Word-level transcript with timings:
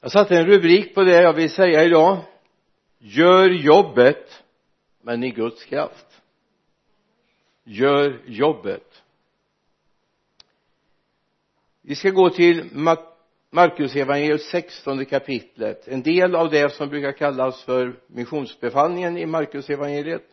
jag 0.00 0.12
satte 0.12 0.36
en 0.36 0.46
rubrik 0.46 0.94
på 0.94 1.02
det 1.02 1.22
jag 1.22 1.32
vill 1.32 1.50
säga 1.50 1.84
idag. 1.84 2.18
Gör 2.98 3.50
jobbet 3.50 4.42
men 5.02 5.24
i 5.24 5.30
Guds 5.30 5.64
kraft. 5.64 6.22
Gör 7.64 8.22
jobbet. 8.26 9.02
Vi 11.82 11.94
ska 11.94 12.10
gå 12.10 12.30
till 12.30 12.70
Markus 13.50 13.96
evangeliet 13.96 14.42
16 14.42 15.04
kapitlet. 15.04 15.88
En 15.88 16.02
del 16.02 16.34
av 16.34 16.50
det 16.50 16.72
som 16.72 16.88
brukar 16.88 17.12
kallas 17.12 17.62
för 17.62 18.00
missionsbefallningen 18.06 19.16
i 19.16 19.26
Markus 19.26 19.70
evangeliet. 19.70 20.26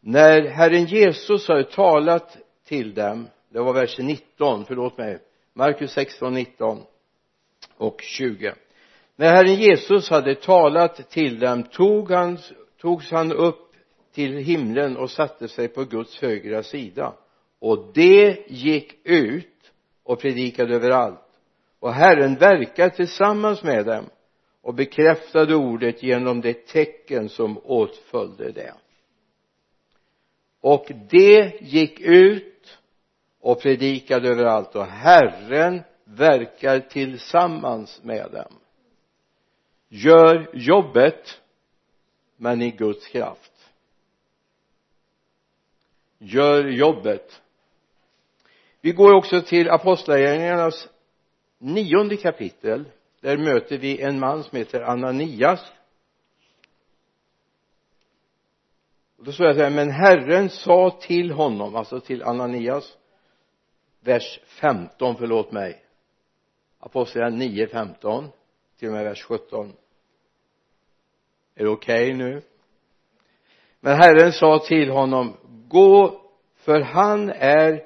När 0.00 0.48
Herren 0.48 0.84
Jesus 0.84 1.48
har 1.48 1.62
talat 1.62 2.36
till 2.64 2.94
dem 2.94 3.28
det 3.48 3.60
var 3.60 3.72
vers 3.72 3.98
19 3.98 4.64
förlåt 4.64 4.98
mig 4.98 5.18
Markus 5.52 5.92
16, 5.92 6.34
19 6.34 6.82
och 7.76 8.00
20 8.00 8.54
när 9.16 9.34
Herren 9.34 9.54
Jesus 9.54 10.10
hade 10.10 10.34
talat 10.34 11.10
till 11.10 11.38
dem 11.38 11.62
tog 11.62 12.10
han, 12.10 12.38
togs 12.80 13.10
han 13.10 13.32
upp 13.32 13.72
till 14.14 14.36
himlen 14.36 14.96
och 14.96 15.10
satte 15.10 15.48
sig 15.48 15.68
på 15.68 15.84
Guds 15.84 16.20
högra 16.20 16.62
sida. 16.62 17.14
Och 17.58 17.90
det 17.94 18.44
gick 18.46 18.94
ut 19.04 19.72
och 20.02 20.20
predikade 20.20 20.74
överallt. 20.74 21.20
Och 21.80 21.92
Herren 21.92 22.34
verkade 22.34 22.90
tillsammans 22.90 23.62
med 23.62 23.86
dem 23.86 24.04
och 24.62 24.74
bekräftade 24.74 25.54
ordet 25.54 26.02
genom 26.02 26.40
det 26.40 26.66
tecken 26.66 27.28
som 27.28 27.58
åtföljde 27.58 28.52
det. 28.52 28.74
Och 30.60 30.86
det 31.10 31.60
gick 31.60 32.00
ut 32.00 32.78
och 33.40 33.62
predikade 33.62 34.28
överallt. 34.28 34.74
Och 34.74 34.86
Herren 34.86 35.82
verkar 36.04 36.80
tillsammans 36.80 38.02
med 38.02 38.30
dem. 38.32 38.58
Gör 39.88 40.50
jobbet 40.52 41.40
men 42.36 42.62
i 42.62 42.70
Guds 42.70 43.06
kraft. 43.06 43.70
Gör 46.18 46.64
jobbet. 46.64 47.42
Vi 48.80 48.92
går 48.92 49.12
också 49.12 49.42
till 49.42 49.70
apostlagärningarnas 49.70 50.88
nionde 51.58 52.16
kapitel. 52.16 52.84
Där 53.20 53.36
möter 53.36 53.78
vi 53.78 54.00
en 54.00 54.20
man 54.20 54.44
som 54.44 54.58
heter 54.58 54.80
Ananias. 54.80 55.72
Och 59.18 59.24
då 59.24 59.32
står 59.32 59.44
det 59.44 59.54
så 59.54 59.60
här 59.60 59.70
men 59.70 59.90
Herren 59.90 60.50
sa 60.50 60.98
till 61.00 61.30
honom 61.30 61.76
alltså 61.76 62.00
till 62.00 62.22
Ananias 62.22 62.96
vers 64.00 64.40
15 64.46 65.16
förlåt 65.16 65.52
mig 65.52 65.83
apostlagärningarna 66.84 67.52
9 67.54 67.66
15 67.66 68.28
till 68.78 68.88
och 68.88 68.94
med 68.94 69.04
vers 69.04 69.22
17 69.22 69.72
är 71.54 71.64
det 71.64 71.70
okej 71.70 72.04
okay 72.04 72.14
nu? 72.14 72.42
Men 73.80 73.96
Herren 73.96 74.32
sa 74.32 74.58
till 74.58 74.90
honom 74.90 75.36
gå 75.68 76.20
för 76.56 76.80
han 76.80 77.30
är 77.30 77.82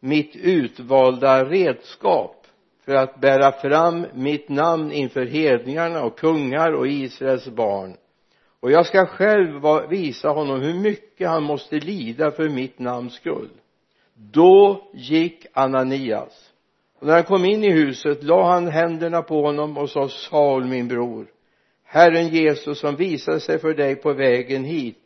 mitt 0.00 0.36
utvalda 0.36 1.44
redskap 1.44 2.46
för 2.84 2.94
att 2.94 3.20
bära 3.20 3.52
fram 3.52 4.06
mitt 4.14 4.48
namn 4.48 4.92
inför 4.92 5.26
hedningarna 5.26 6.04
och 6.04 6.18
kungar 6.18 6.72
och 6.72 6.88
Israels 6.88 7.48
barn. 7.48 7.96
Och 8.60 8.70
jag 8.70 8.86
ska 8.86 9.06
själv 9.06 9.62
visa 9.88 10.28
honom 10.28 10.60
hur 10.60 10.74
mycket 10.74 11.28
han 11.28 11.42
måste 11.42 11.76
lida 11.76 12.30
för 12.30 12.48
mitt 12.48 12.78
namns 12.78 13.14
skull. 13.14 13.50
Då 14.14 14.90
gick 14.94 15.46
Ananias 15.52 16.53
och 17.04 17.08
när 17.08 17.14
han 17.14 17.24
kom 17.24 17.44
in 17.44 17.64
i 17.64 17.70
huset 17.70 18.22
la 18.22 18.50
han 18.50 18.68
händerna 18.68 19.22
på 19.22 19.42
honom 19.42 19.78
och 19.78 19.90
sa 19.90 20.08
Saul 20.08 20.64
min 20.64 20.88
bror 20.88 21.26
Herren 21.84 22.28
Jesus 22.28 22.80
som 22.80 22.96
visade 22.96 23.40
sig 23.40 23.58
för 23.58 23.74
dig 23.74 23.96
på 23.96 24.12
vägen 24.12 24.64
hit 24.64 24.98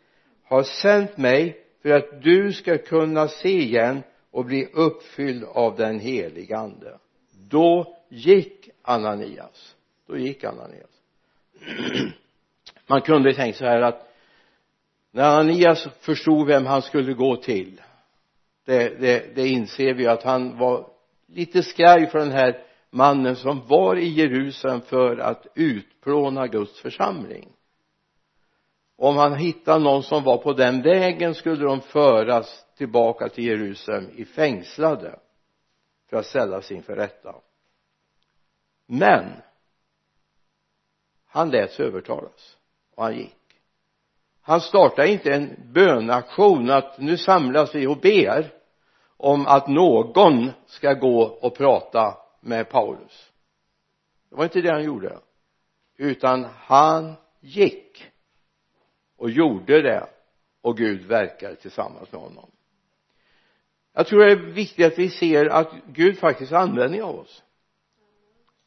har 0.45 0.63
sänt 0.63 1.17
mig 1.17 1.61
för 1.83 1.91
att 1.91 2.23
du 2.23 2.53
ska 2.53 2.79
kunna 2.79 3.29
se 3.29 3.49
igen 3.49 4.03
och 4.31 4.45
bli 4.45 4.69
uppfylld 4.73 5.45
av 5.45 5.77
den 5.77 6.01
helige 6.01 6.57
ande. 6.57 6.99
Då 7.49 7.97
gick 8.09 8.71
Ananias. 8.83 9.77
Då 10.07 10.17
gick 10.19 10.45
Ananias. 10.45 10.91
Man 12.87 13.01
kunde 13.01 13.35
tänkt 13.35 13.59
så 13.59 13.65
här 13.65 13.83
att 13.83 14.09
när 15.11 15.25
Ananias 15.25 15.89
förstod 16.01 16.47
vem 16.47 16.67
han 16.67 16.83
skulle 16.83 17.13
gå 17.13 17.37
till 17.37 17.81
det, 18.65 19.01
det, 19.01 19.35
det 19.35 19.49
inser 19.49 19.95
vi 19.95 20.07
att 20.07 20.23
han 20.23 20.59
var 20.59 20.98
lite 21.29 21.63
skraj 21.63 22.07
för 22.07 22.19
den 22.19 22.31
här 22.31 22.65
mannen 22.91 23.37
som 23.37 23.67
var 23.67 23.97
i 23.97 24.09
Jerusalem 24.09 24.81
för 24.81 25.19
att 25.19 25.47
utplåna 25.55 26.47
Guds 26.47 26.81
församling. 26.81 27.53
Om 28.97 29.17
han 29.17 29.35
hittade 29.35 29.85
någon 29.85 30.03
som 30.03 30.25
var 30.25 30.37
på 30.37 30.53
den 30.53 30.83
vägen 30.83 31.35
skulle 31.35 31.65
de 31.65 31.81
föras 31.81 32.65
tillbaka 32.77 33.29
till 33.29 33.45
Jerusalem 33.45 34.11
i 34.17 34.25
fängslade 34.25 35.19
för 36.11 36.17
att 36.17 36.27
ställas 36.27 36.71
inför 36.71 36.97
rätta. 36.97 37.35
Men 38.87 39.33
han 41.27 41.51
lät 41.51 41.73
sig 41.73 41.87
övertalas 41.87 42.57
och 42.95 43.05
han 43.05 43.17
gick. 43.17 43.35
Han 44.43 44.61
startade 44.61 45.09
inte 45.09 45.35
en 45.35 45.73
bönaktion 45.73 46.71
att 46.71 46.99
nu 46.99 47.17
samlas 47.17 47.75
vi 47.75 47.87
och 47.87 48.01
ber 48.01 48.58
om 49.19 49.47
att 49.47 49.69
någon 49.69 50.51
ska 50.67 50.93
gå 50.93 51.23
och 51.23 51.57
prata 51.57 52.17
med 52.41 52.69
Paulus. 52.69 53.33
Det 54.31 54.37
var 54.37 54.45
inte 54.45 54.61
det 54.61 54.73
han 54.73 54.85
gjorde 54.85 55.19
utan 55.97 56.45
han 56.45 57.15
gick 57.41 58.11
och 59.17 59.31
gjorde 59.31 59.83
det 59.83 60.09
och 60.61 60.77
Gud 60.77 61.07
verkade 61.07 61.57
tillsammans 61.57 62.13
med 62.13 62.21
honom. 62.21 62.51
Jag 63.93 64.07
tror 64.07 64.25
det 64.25 64.33
är 64.33 64.37
viktigt 64.37 64.87
att 64.87 64.99
vi 64.99 65.11
ser 65.11 65.47
att 65.47 65.73
Gud 65.87 66.19
faktiskt 66.19 66.53
har 66.53 66.59
användning 66.59 67.03
av 67.03 67.19
oss. 67.19 67.43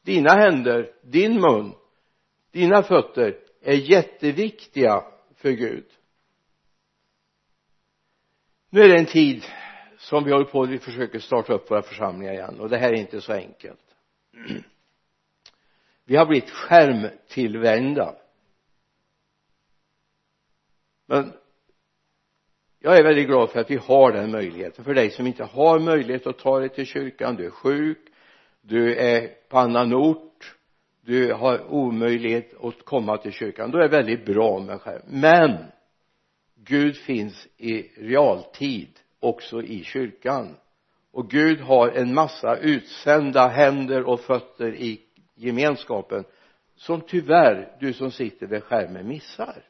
Dina 0.04 0.30
händer, 0.30 0.94
din 1.04 1.42
mun, 1.42 1.74
dina 2.52 2.84
fötter 2.84 3.38
är 3.62 3.74
jätteviktiga 3.74 5.04
för 5.36 5.52
Gud. 5.52 5.86
Nu 8.70 8.82
är 8.82 8.88
det 8.88 8.98
en 8.98 9.06
tid 9.06 9.44
som 10.02 10.24
vi 10.24 10.32
håller 10.32 10.46
på 10.46 10.66
vi 10.66 10.80
försöker 10.80 11.20
starta 11.20 11.54
upp 11.54 11.72
våra 11.72 11.82
församlingar 11.82 12.34
igen. 12.34 12.60
Och 12.60 12.70
det 12.70 12.78
här 12.78 12.90
är 12.90 12.98
inte 12.98 13.22
så 13.22 13.34
enkelt. 13.34 13.80
Vi 16.06 16.16
har 16.16 16.26
blivit 16.26 16.50
skärmtillvända. 16.50 18.16
Men 21.06 21.34
jag 22.80 22.98
är 22.98 23.04
väldigt 23.04 23.28
glad 23.28 23.50
för 23.50 23.60
att 23.60 23.72
vi 23.72 23.76
har 23.76 24.12
den 24.12 24.32
möjligheten. 24.32 24.86
För 24.86 24.94
dig 24.94 25.10
som 25.10 25.28
inte 25.28 25.44
har 25.44 25.80
möjlighet 25.80 26.28
att 26.28 26.38
ta 26.38 26.60
dig 26.60 26.70
till 26.70 26.86
kyrkan 26.86 27.36
du 27.36 27.46
är 27.46 27.50
sjuk 27.50 27.98
du 28.62 28.96
är 28.96 29.28
på 29.50 29.58
annan 29.58 29.94
ort 29.94 30.56
du 31.02 31.34
har 31.34 31.74
omöjlighet 31.74 32.64
att 32.64 32.86
komma 32.86 33.18
till 33.18 33.32
kyrkan 33.32 33.72
då 33.72 33.78
är 33.78 33.82
det 33.82 33.98
väldigt 33.98 34.26
bra 34.26 34.60
med 34.60 34.82
skärm. 34.82 35.02
Men 35.08 35.58
Gud 36.56 36.98
finns 36.98 37.48
i 37.58 37.82
realtid 37.82 39.01
också 39.22 39.62
i 39.62 39.84
kyrkan. 39.84 40.56
Och 41.12 41.30
Gud 41.30 41.60
har 41.62 41.90
en 41.90 42.14
massa 42.14 42.58
utsända 42.58 43.48
händer 43.48 44.04
och 44.04 44.20
fötter 44.20 44.76
i 44.76 45.02
gemenskapen 45.36 46.24
som 46.76 47.02
tyvärr 47.02 47.78
du 47.80 47.94
som 47.94 48.12
sitter 48.12 48.48
vid 48.48 48.64
skärmen 48.64 49.08
missar. 49.08 49.64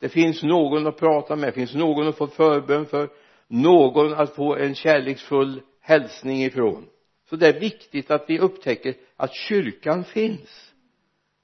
Det 0.00 0.08
finns 0.08 0.42
någon 0.42 0.86
att 0.86 0.98
prata 0.98 1.36
med, 1.36 1.48
det 1.48 1.52
finns 1.52 1.74
någon 1.74 2.08
att 2.08 2.16
få 2.16 2.26
förbön 2.26 2.86
för 2.86 3.10
någon 3.48 4.14
att 4.14 4.34
få 4.34 4.56
en 4.56 4.74
kärleksfull 4.74 5.62
hälsning 5.80 6.44
ifrån. 6.44 6.88
Så 7.30 7.36
det 7.36 7.48
är 7.48 7.60
viktigt 7.60 8.10
att 8.10 8.24
vi 8.28 8.38
upptäcker 8.38 8.94
att 9.16 9.34
kyrkan 9.34 10.04
finns. 10.04 10.72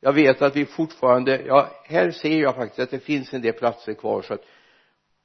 Jag 0.01 0.13
vet 0.13 0.43
att 0.43 0.57
vi 0.57 0.65
fortfarande, 0.65 1.43
ja 1.47 1.71
här 1.85 2.11
ser 2.11 2.41
jag 2.41 2.55
faktiskt 2.55 2.79
att 2.79 2.91
det 2.91 2.99
finns 2.99 3.35
en 3.35 3.43
del 3.43 3.53
platser 3.53 3.95
kvar 3.95 4.23
så 4.23 4.35
att 4.35 4.45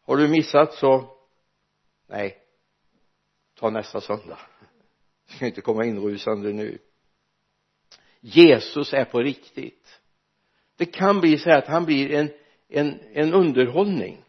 har 0.05 0.17
du 0.17 0.27
missat 0.27 0.73
så 0.73 1.16
nej. 2.07 2.37
Ta 3.59 3.69
nästa 3.69 4.01
söndag. 4.01 4.39
Du 5.27 5.35
ska 5.35 5.45
inte 5.45 5.61
komma 5.61 5.85
inrusande 5.85 6.53
nu. 6.53 6.77
Jesus 8.19 8.93
är 8.93 9.05
på 9.05 9.19
riktigt. 9.19 10.01
Det 10.75 10.85
kan 10.85 11.19
bli 11.19 11.37
så 11.37 11.49
här 11.49 11.57
att 11.57 11.67
han 11.67 11.85
blir 11.85 12.11
en 12.11 12.29
en, 12.67 12.99
en 13.13 13.33
underhållning 13.33 14.23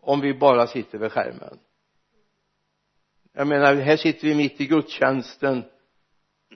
om 0.00 0.20
vi 0.20 0.34
bara 0.34 0.66
sitter 0.66 0.98
vid 0.98 1.12
skärmen. 1.12 1.58
Jag 3.32 3.46
menar 3.46 3.74
här 3.74 3.96
sitter 3.96 4.28
vi 4.28 4.34
mitt 4.34 4.60
i 4.60 4.66
gudstjänsten. 4.66 5.64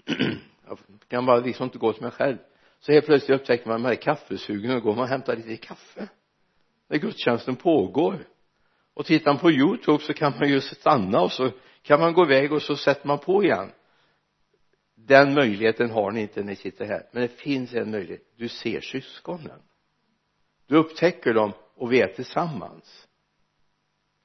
Jag 0.66 0.78
kan 1.08 1.26
bara 1.26 1.40
liksom 1.40 1.64
inte 1.64 1.78
gå 1.78 1.92
till 1.92 2.02
mig 2.02 2.10
själv. 2.10 2.38
Så 2.80 2.92
helt 2.92 3.06
plötsligt 3.06 3.40
upptäcker 3.40 3.66
man 3.66 3.74
att 3.74 3.82
man 3.82 3.92
är 3.92 3.96
kaffesugen 3.96 4.76
och 4.76 4.82
går 4.82 4.94
man 4.94 5.02
och 5.02 5.08
hämtar 5.08 5.36
lite 5.36 5.56
kaffe. 5.56 6.08
När 6.88 6.98
gudstjänsten 6.98 7.56
pågår 7.56 8.26
och 8.94 9.06
tittar 9.06 9.32
man 9.32 9.40
på 9.40 9.50
youtube 9.50 10.02
så 10.02 10.14
kan 10.14 10.32
man 10.38 10.48
ju 10.48 10.60
stanna 10.60 11.20
och 11.20 11.32
så 11.32 11.50
kan 11.82 12.00
man 12.00 12.12
gå 12.12 12.24
iväg 12.24 12.52
och 12.52 12.62
så 12.62 12.76
sätter 12.76 13.06
man 13.06 13.18
på 13.18 13.44
igen. 13.44 13.72
Den 14.94 15.34
möjligheten 15.34 15.90
har 15.90 16.10
ni 16.10 16.20
inte 16.20 16.40
när 16.40 16.46
ni 16.46 16.56
sitter 16.56 16.84
här. 16.84 17.08
Men 17.12 17.22
det 17.22 17.28
finns 17.28 17.74
en 17.74 17.90
möjlighet. 17.90 18.22
Du 18.36 18.48
ser 18.48 18.80
syskonen. 18.80 19.62
Du 20.66 20.76
upptäcker 20.76 21.34
dem 21.34 21.52
och 21.74 21.92
vi 21.92 22.00
är 22.00 22.08
tillsammans. 22.08 23.08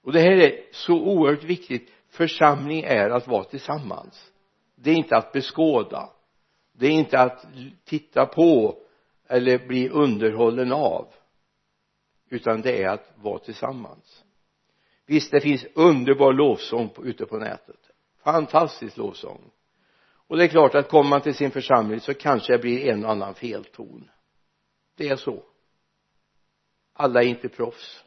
Och 0.03 0.13
det 0.13 0.19
här 0.19 0.37
är 0.37 0.65
så 0.71 0.93
oerhört 0.93 1.43
viktigt. 1.43 1.91
Församling 2.09 2.83
är 2.83 3.09
att 3.09 3.27
vara 3.27 3.43
tillsammans. 3.43 4.31
Det 4.75 4.91
är 4.91 4.95
inte 4.95 5.17
att 5.17 5.31
beskåda. 5.31 6.09
Det 6.73 6.87
är 6.87 6.91
inte 6.91 7.19
att 7.19 7.45
titta 7.85 8.25
på 8.25 8.81
eller 9.27 9.67
bli 9.67 9.89
underhållen 9.89 10.71
av. 10.71 11.13
Utan 12.29 12.61
det 12.61 12.83
är 12.83 12.89
att 12.89 13.13
vara 13.15 13.39
tillsammans 13.39 14.23
visst 15.07 15.31
det 15.31 15.41
finns 15.41 15.65
underbar 15.73 16.33
lovsång 16.33 16.89
ute 17.03 17.25
på 17.25 17.37
nätet. 17.37 17.79
Fantastisk 18.23 18.97
lovsång. 18.97 19.51
Och 20.27 20.37
det 20.37 20.43
är 20.43 20.47
klart 20.47 20.75
att 20.75 20.89
kommer 20.89 21.09
man 21.09 21.21
till 21.21 21.35
sin 21.35 21.51
församling 21.51 21.99
så 21.99 22.13
kanske 22.13 22.53
det 22.53 22.59
blir 22.59 22.89
en 22.89 23.05
och 23.05 23.11
annan 23.11 23.35
felton 23.35 24.09
det 24.97 25.09
är 25.09 25.15
så. 25.15 25.43
Alla 26.93 27.23
är 27.23 27.27
inte 27.27 27.49
proffs. 27.49 28.03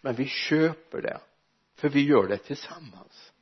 Men 0.00 0.14
vi 0.14 0.26
köper 0.26 1.02
det. 1.02 1.20
För 1.74 1.88
vi 1.88 2.06
gör 2.06 2.28
det 2.28 2.36
tillsammans. 2.36 3.32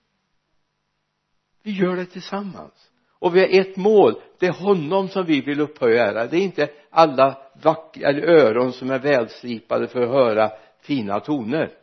Vi 1.62 1.70
gör 1.70 1.96
det 1.96 2.06
tillsammans. 2.06 2.90
Och 3.18 3.36
vi 3.36 3.40
har 3.40 3.60
ett 3.60 3.76
mål. 3.76 4.22
Det 4.38 4.46
är 4.46 4.52
honom 4.52 5.08
som 5.08 5.26
vi 5.26 5.40
vill 5.40 5.60
upphöja 5.60 6.26
det 6.26 6.36
är 6.36 6.40
inte 6.40 6.70
alla 6.90 7.52
vackra 7.62 8.08
eller 8.08 8.22
öron 8.22 8.72
som 8.72 8.90
är 8.90 8.98
välslipade 8.98 9.88
för 9.88 10.02
att 10.02 10.08
höra 10.08 10.50
fina 10.80 11.20
toner. 11.20 11.78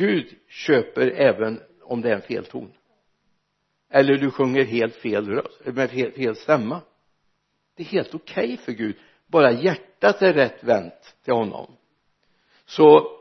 Gud 0.00 0.34
köper 0.48 1.10
även 1.10 1.60
om 1.82 2.00
det 2.00 2.10
är 2.10 2.14
en 2.14 2.22
fel 2.22 2.44
ton. 2.44 2.72
Eller 3.90 4.18
du 4.18 4.30
sjunger 4.30 4.64
helt 4.64 4.94
fel 4.94 5.28
röst 5.28 5.60
med 5.64 5.90
fel, 5.90 6.12
fel 6.12 6.36
stämma. 6.36 6.80
Det 7.76 7.82
är 7.82 7.86
helt 7.86 8.14
okej 8.14 8.44
okay 8.44 8.56
för 8.56 8.72
Gud. 8.72 8.96
Bara 9.26 9.52
hjärtat 9.52 10.22
är 10.22 10.32
rätt 10.32 10.64
vänt 10.64 11.16
till 11.24 11.34
honom. 11.34 11.76
Så 12.64 13.16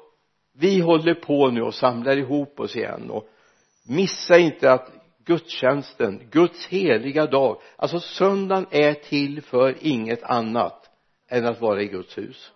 vi 0.54 0.80
håller 0.80 1.14
på 1.14 1.50
nu 1.50 1.62
och 1.62 1.76
samlar 1.76 2.18
ihop 2.18 2.60
oss 2.60 2.76
igen 2.76 3.10
och 3.10 3.30
missa 3.88 4.38
inte 4.38 4.72
att 4.72 4.92
gudstjänsten, 5.26 6.30
Guds 6.32 6.68
heliga 6.68 7.26
dag 7.26 7.62
alltså 7.76 8.00
söndagen 8.00 8.66
är 8.72 8.94
till 8.94 9.42
för 9.42 9.78
inget 9.82 10.24
annat 10.24 10.90
än 11.28 11.46
att 11.46 11.62
vara 11.62 11.82
i 11.82 11.88
Guds 11.88 12.18
hus. 12.18 12.52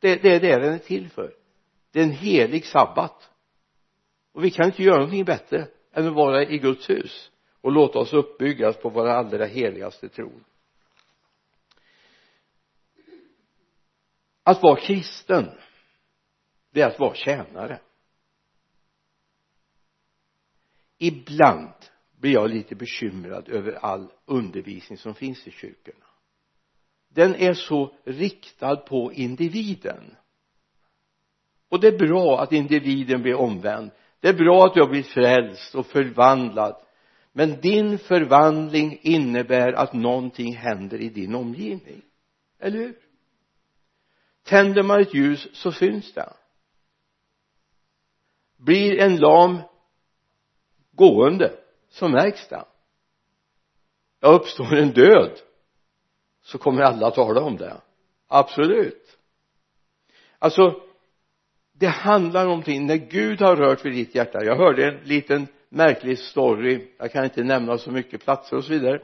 Det, 0.00 0.22
det 0.22 0.34
är 0.34 0.40
det 0.40 0.58
den 0.58 0.74
är 0.74 0.78
till 0.78 1.10
för. 1.10 1.32
Det 1.92 2.00
är 2.00 2.04
en 2.04 2.10
helig 2.10 2.64
sabbat 2.66 3.30
och 4.38 4.44
vi 4.44 4.50
kan 4.50 4.66
inte 4.66 4.82
göra 4.82 4.96
någonting 4.96 5.24
bättre 5.24 5.68
än 5.92 6.06
att 6.06 6.14
vara 6.14 6.42
i 6.42 6.58
Guds 6.58 6.90
hus 6.90 7.30
och 7.60 7.72
låta 7.72 7.98
oss 7.98 8.12
uppbyggas 8.12 8.76
på 8.76 8.88
våra 8.88 9.14
allra 9.16 9.46
heligaste 9.46 10.08
tro 10.08 10.32
att 14.42 14.62
vara 14.62 14.80
kristen 14.80 15.50
det 16.70 16.80
är 16.80 16.86
att 16.86 16.98
vara 16.98 17.14
tjänare. 17.14 17.80
Ibland 20.98 21.72
blir 22.18 22.32
jag 22.32 22.50
lite 22.50 22.74
bekymrad 22.74 23.48
över 23.48 23.72
all 23.72 24.12
undervisning 24.24 24.98
som 24.98 25.14
finns 25.14 25.46
i 25.46 25.50
kyrkorna. 25.50 26.06
Den 27.08 27.34
är 27.34 27.54
så 27.54 27.94
riktad 28.04 28.76
på 28.76 29.12
individen. 29.12 30.16
Och 31.68 31.80
det 31.80 31.88
är 31.88 31.98
bra 31.98 32.40
att 32.40 32.52
individen 32.52 33.22
blir 33.22 33.34
omvänd 33.34 33.90
det 34.20 34.28
är 34.28 34.34
bra 34.34 34.66
att 34.66 34.74
du 34.74 34.80
har 34.80 34.88
blivit 34.88 35.12
frälst 35.12 35.74
och 35.74 35.86
förvandlad 35.86 36.76
men 37.38 37.60
din 37.60 37.98
förvandling 37.98 38.98
innebär 39.02 39.72
att 39.72 39.92
någonting 39.92 40.56
händer 40.56 41.00
i 41.00 41.08
din 41.08 41.34
omgivning. 41.34 42.02
Eller 42.58 42.78
hur? 42.78 42.98
Tänder 44.42 44.82
man 44.82 45.00
ett 45.00 45.14
ljus 45.14 45.48
så 45.52 45.72
syns 45.72 46.12
det. 46.12 46.32
Blir 48.56 48.98
en 48.98 49.16
lam 49.16 49.58
gående 50.92 51.52
så 51.88 52.08
märks 52.08 52.48
det. 52.48 52.64
Ja 54.20 54.28
uppstår 54.28 54.74
en 54.74 54.92
död 54.92 55.38
så 56.42 56.58
kommer 56.58 56.82
alla 56.82 57.06
att 57.06 57.14
tala 57.14 57.40
om 57.40 57.56
det. 57.56 57.80
Absolut. 58.26 59.18
Alltså 60.38 60.87
det 61.78 61.86
handlar 61.86 62.42
om 62.42 62.48
någonting. 62.48 62.86
När 62.86 62.96
Gud 62.96 63.40
har 63.40 63.56
rört 63.56 63.84
vid 63.84 63.92
ditt 63.92 64.14
hjärta. 64.14 64.44
Jag 64.44 64.56
hörde 64.56 64.88
en 64.88 65.04
liten 65.04 65.46
märklig 65.68 66.18
story. 66.18 66.88
Jag 66.98 67.12
kan 67.12 67.24
inte 67.24 67.44
nämna 67.44 67.78
så 67.78 67.90
mycket 67.90 68.24
platser 68.24 68.56
och 68.56 68.64
så 68.64 68.72
vidare. 68.72 69.00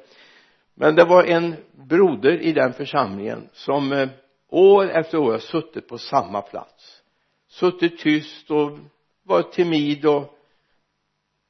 Men 0.74 0.94
det 0.94 1.04
var 1.04 1.24
en 1.24 1.54
broder 1.72 2.40
i 2.40 2.52
den 2.52 2.72
församlingen 2.72 3.48
som 3.52 3.92
eh, 3.92 4.08
år 4.48 4.90
efter 4.90 5.18
år 5.18 5.32
har 5.32 5.38
suttit 5.38 5.88
på 5.88 5.98
samma 5.98 6.42
plats. 6.42 7.02
Suttit 7.48 7.98
tyst 7.98 8.50
och 8.50 8.78
varit 9.22 9.52
timid 9.52 10.06
och 10.06 10.38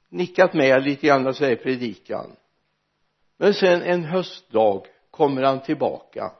nickat 0.09 0.55
med 0.55 0.85
lite 0.85 1.07
grann 1.07 1.27
och 1.27 1.37
säger 1.37 1.57
predikan. 1.57 2.37
Men 3.37 3.55
sen 3.55 3.83
en 3.83 4.05
höstdag 4.05 4.87
kommer 5.11 5.43
han 5.43 5.63
tillbaka. 5.63 6.33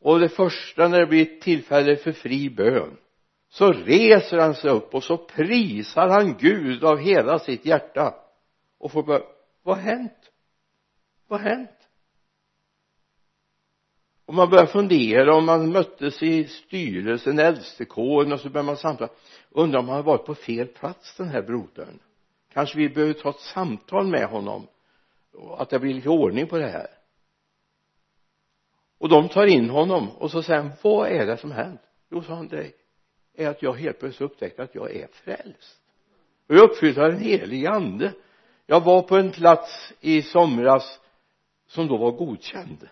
Och 0.00 0.20
det 0.20 0.28
första 0.28 0.88
när 0.88 1.00
det 1.00 1.06
blir 1.06 1.40
tillfälle 1.40 1.96
för 1.96 2.12
fri 2.12 2.50
bön 2.50 2.96
så 3.50 3.72
reser 3.72 4.38
han 4.38 4.54
sig 4.54 4.70
upp 4.70 4.94
och 4.94 5.04
så 5.04 5.16
prisar 5.16 6.08
han 6.08 6.36
Gud 6.36 6.84
av 6.84 6.98
hela 6.98 7.38
sitt 7.38 7.66
hjärta. 7.66 8.14
Och 8.78 8.92
får 8.92 9.02
börja 9.02 9.24
vad 9.62 9.76
har 9.76 9.82
hänt? 9.82 10.32
Vad 11.28 11.40
har 11.40 11.50
hänt? 11.50 11.70
Och 14.26 14.34
man 14.34 14.50
börjar 14.50 14.66
fundera 14.66 15.36
om 15.36 15.46
man 15.46 15.72
möttes 15.72 16.22
i 16.22 16.44
styrelsen, 16.44 17.38
äldstekåren 17.38 18.32
och 18.32 18.40
så 18.40 18.50
börjar 18.50 18.64
man 18.64 18.76
samtala. 18.76 19.10
Undrar 19.50 19.80
om 19.80 19.88
han 19.88 19.96
har 19.96 20.02
varit 20.02 20.26
på 20.26 20.34
fel 20.34 20.66
plats 20.66 21.16
den 21.16 21.28
här 21.28 21.42
brodern? 21.42 21.98
Kanske 22.52 22.78
vi 22.78 22.88
behöver 22.88 23.12
ta 23.12 23.30
ett 23.30 23.40
samtal 23.40 24.06
med 24.06 24.28
honom 24.28 24.66
att 25.58 25.70
det 25.70 25.78
blir 25.78 25.94
lite 25.94 26.08
ordning 26.08 26.46
på 26.46 26.58
det 26.58 26.68
här. 26.68 26.88
Och 28.98 29.08
de 29.08 29.28
tar 29.28 29.46
in 29.46 29.70
honom 29.70 30.10
och 30.10 30.30
så 30.30 30.42
säger 30.42 30.60
han 30.60 30.72
vad 30.82 31.08
är 31.08 31.26
det 31.26 31.36
som 31.36 31.52
hänt? 31.52 31.80
Jo 32.10 32.22
sa 32.22 32.34
han 32.34 32.48
det 32.48 32.72
är 33.40 33.48
att 33.48 33.62
jag 33.62 33.72
helt 33.72 33.98
plötsligt 33.98 34.30
upptäckte 34.30 34.62
att 34.62 34.74
jag 34.74 34.96
är 34.96 35.08
frälst. 35.12 35.80
Och 36.48 36.54
jag 36.54 36.64
är 36.64 36.68
uppfylld 36.70 36.98
av 36.98 37.10
en 37.10 37.18
helig 37.18 37.66
ande. 37.66 38.12
Jag 38.66 38.80
var 38.80 39.02
på 39.02 39.16
en 39.16 39.30
plats 39.30 39.92
i 40.00 40.22
somras 40.22 41.00
som 41.66 41.88
då 41.88 41.96
var 41.96 42.10
godkänd. 42.10 42.88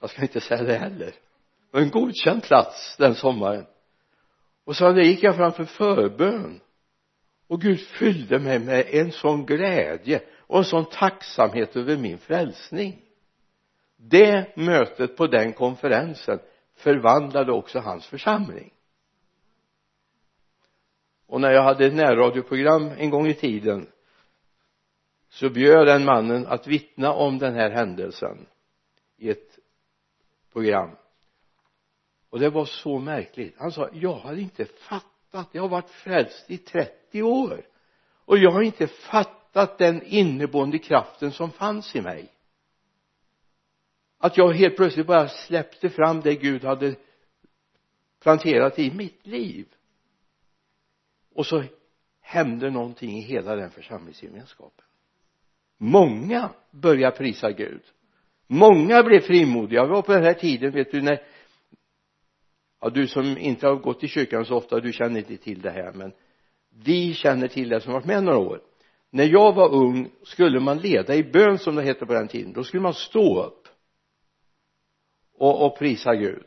Jag 0.00 0.10
ska 0.10 0.22
inte 0.22 0.40
säga 0.40 0.62
det 0.62 0.78
heller. 0.78 1.06
Det 1.06 1.70
var 1.70 1.80
en 1.80 1.90
godkänd 1.90 2.42
plats 2.42 2.96
den 2.98 3.14
sommaren. 3.14 3.66
Och 4.64 4.76
sen 4.76 4.96
gick 4.96 5.22
jag 5.22 5.36
fram 5.36 5.52
för 5.52 5.64
förbön. 5.64 6.60
Och 7.46 7.60
Gud 7.60 7.80
fyllde 7.80 8.38
mig 8.38 8.58
med 8.58 8.86
en 8.90 9.12
sån 9.12 9.46
glädje 9.46 10.22
och 10.38 10.58
en 10.58 10.64
sån 10.64 10.84
tacksamhet 10.84 11.76
över 11.76 11.96
min 11.96 12.18
frälsning. 12.18 13.02
Det 13.96 14.56
mötet 14.56 15.16
på 15.16 15.26
den 15.26 15.52
konferensen 15.52 16.38
förvandlade 16.76 17.52
också 17.52 17.78
hans 17.78 18.06
församling. 18.06 18.72
Och 21.26 21.40
när 21.40 21.50
jag 21.50 21.62
hade 21.62 21.86
ett 21.86 21.94
närradioprogram 21.94 22.90
en 22.98 23.10
gång 23.10 23.26
i 23.26 23.34
tiden 23.34 23.86
så 25.28 25.48
bjöd 25.48 25.86
den 25.86 26.04
mannen 26.04 26.46
att 26.46 26.66
vittna 26.66 27.12
om 27.12 27.38
den 27.38 27.54
här 27.54 27.70
händelsen 27.70 28.46
i 29.16 29.30
ett 29.30 29.58
program. 30.52 30.90
Och 32.30 32.40
det 32.40 32.50
var 32.50 32.64
så 32.64 32.98
märkligt. 32.98 33.54
Han 33.58 33.72
sa 33.72 33.88
jag 33.92 34.12
har 34.12 34.36
inte 34.36 34.64
fattat. 34.64 35.48
Jag 35.52 35.62
har 35.62 35.68
varit 35.68 35.90
frälst 35.90 36.50
i 36.50 36.58
30 36.58 37.22
år. 37.22 37.66
Och 38.24 38.38
jag 38.38 38.50
har 38.50 38.62
inte 38.62 38.86
fattat 38.86 39.78
den 39.78 40.02
inneboende 40.02 40.78
kraften 40.78 41.32
som 41.32 41.50
fanns 41.50 41.96
i 41.96 42.00
mig 42.00 42.32
att 44.26 44.36
jag 44.36 44.52
helt 44.52 44.76
plötsligt 44.76 45.06
bara 45.06 45.28
släppte 45.28 45.88
fram 45.88 46.20
det 46.20 46.34
Gud 46.34 46.64
hade 46.64 46.94
planterat 48.20 48.78
i 48.78 48.90
mitt 48.90 49.26
liv. 49.26 49.66
Och 51.34 51.46
så 51.46 51.64
hände 52.20 52.70
någonting 52.70 53.18
i 53.18 53.20
hela 53.20 53.56
den 53.56 53.70
församlingsgemenskapen. 53.70 54.84
Många 55.78 56.50
började 56.70 57.16
prisa 57.16 57.52
Gud. 57.52 57.82
Många 58.46 59.02
blev 59.02 59.20
frimodiga. 59.20 59.84
Vi 59.84 59.90
var 59.90 60.02
på 60.02 60.12
den 60.12 60.24
här 60.24 60.34
tiden 60.34 60.72
vet 60.72 60.90
du 60.90 61.02
när 61.02 61.22
ja 62.80 62.90
du 62.90 63.06
som 63.06 63.38
inte 63.38 63.66
har 63.66 63.76
gått 63.76 64.04
i 64.04 64.08
kyrkan 64.08 64.44
så 64.44 64.56
ofta 64.56 64.80
du 64.80 64.92
känner 64.92 65.18
inte 65.18 65.36
till 65.36 65.60
det 65.60 65.70
här 65.70 65.92
men 65.92 66.12
vi 66.84 67.14
känner 67.14 67.48
till 67.48 67.68
det 67.68 67.80
som 67.80 67.92
varit 67.92 68.06
med 68.06 68.24
några 68.24 68.38
år. 68.38 68.60
När 69.10 69.24
jag 69.24 69.52
var 69.52 69.74
ung 69.74 70.10
skulle 70.22 70.60
man 70.60 70.78
leda 70.78 71.14
i 71.14 71.24
bön 71.24 71.58
som 71.58 71.74
det 71.74 71.82
hette 71.82 72.06
på 72.06 72.12
den 72.12 72.28
tiden. 72.28 72.52
Då 72.52 72.64
skulle 72.64 72.82
man 72.82 72.94
stå 72.94 73.42
upp 73.44 73.65
och, 75.36 75.66
och 75.66 75.78
prisa 75.78 76.14
Gud. 76.14 76.46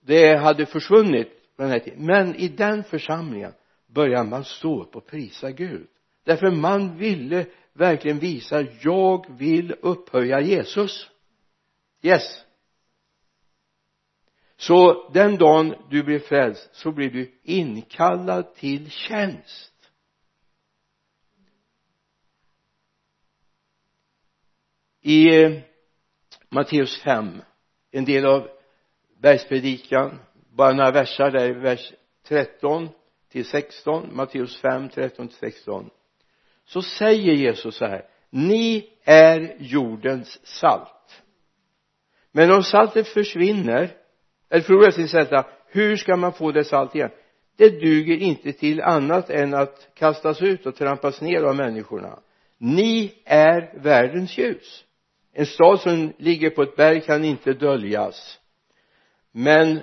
Det 0.00 0.36
hade 0.36 0.66
försvunnit 0.66 1.28
den 1.56 1.70
här 1.70 1.78
tiden. 1.78 2.06
Men 2.06 2.34
i 2.34 2.48
den 2.48 2.84
församlingen 2.84 3.52
började 3.86 4.30
man 4.30 4.44
stå 4.44 4.82
upp 4.82 4.96
och 4.96 5.06
prisa 5.06 5.50
Gud. 5.50 5.86
Därför 6.24 6.50
man 6.50 6.96
ville 6.96 7.46
verkligen 7.72 8.18
visa 8.18 8.66
jag 8.80 9.38
vill 9.38 9.74
upphöja 9.80 10.40
Jesus. 10.40 11.10
Yes. 12.02 12.44
Så 14.56 15.08
den 15.12 15.36
dagen 15.36 15.74
du 15.90 16.02
blir 16.02 16.18
frälst 16.18 16.70
så 16.72 16.92
blir 16.92 17.10
du 17.10 17.38
inkallad 17.42 18.54
till 18.54 18.90
tjänst. 18.90 19.72
I 25.02 25.28
Matteus 26.50 27.02
5 27.02 27.42
en 27.92 28.04
del 28.04 28.26
av 28.26 28.48
bergspredikan. 29.22 30.18
Bara 30.56 30.72
några 30.72 30.90
versar 30.90 31.30
där 31.30 31.54
vers 31.54 31.92
13 32.28 32.88
till 33.28 33.44
16 33.44 34.16
Matteus 34.16 34.60
5 34.60 34.88
13 34.88 35.28
till 35.28 35.36
16 35.36 35.90
så 36.64 36.82
säger 36.82 37.32
Jesus 37.32 37.76
så 37.76 37.86
här 37.86 38.04
ni 38.30 38.88
är 39.04 39.56
jordens 39.58 40.40
salt. 40.46 41.22
Men 42.32 42.50
om 42.50 42.62
saltet 42.62 43.08
försvinner 43.08 43.90
eller 44.50 44.62
förlorar 44.62 44.90
sin 44.90 45.08
sälta 45.08 45.46
hur 45.66 45.96
ska 45.96 46.16
man 46.16 46.32
få 46.32 46.52
det 46.52 46.64
salt 46.64 46.94
igen? 46.94 47.10
Det 47.56 47.68
duger 47.68 48.16
inte 48.16 48.52
till 48.52 48.80
annat 48.80 49.30
än 49.30 49.54
att 49.54 49.88
kastas 49.94 50.42
ut 50.42 50.66
och 50.66 50.76
trampas 50.76 51.20
ner 51.20 51.42
av 51.42 51.56
människorna. 51.56 52.18
Ni 52.58 53.14
är 53.24 53.78
världens 53.82 54.38
ljus 54.38 54.84
en 55.38 55.46
stad 55.46 55.80
som 55.80 56.12
ligger 56.18 56.50
på 56.50 56.62
ett 56.62 56.76
berg 56.76 57.00
kan 57.00 57.24
inte 57.24 57.52
döljas. 57.52 58.40
Men 59.32 59.80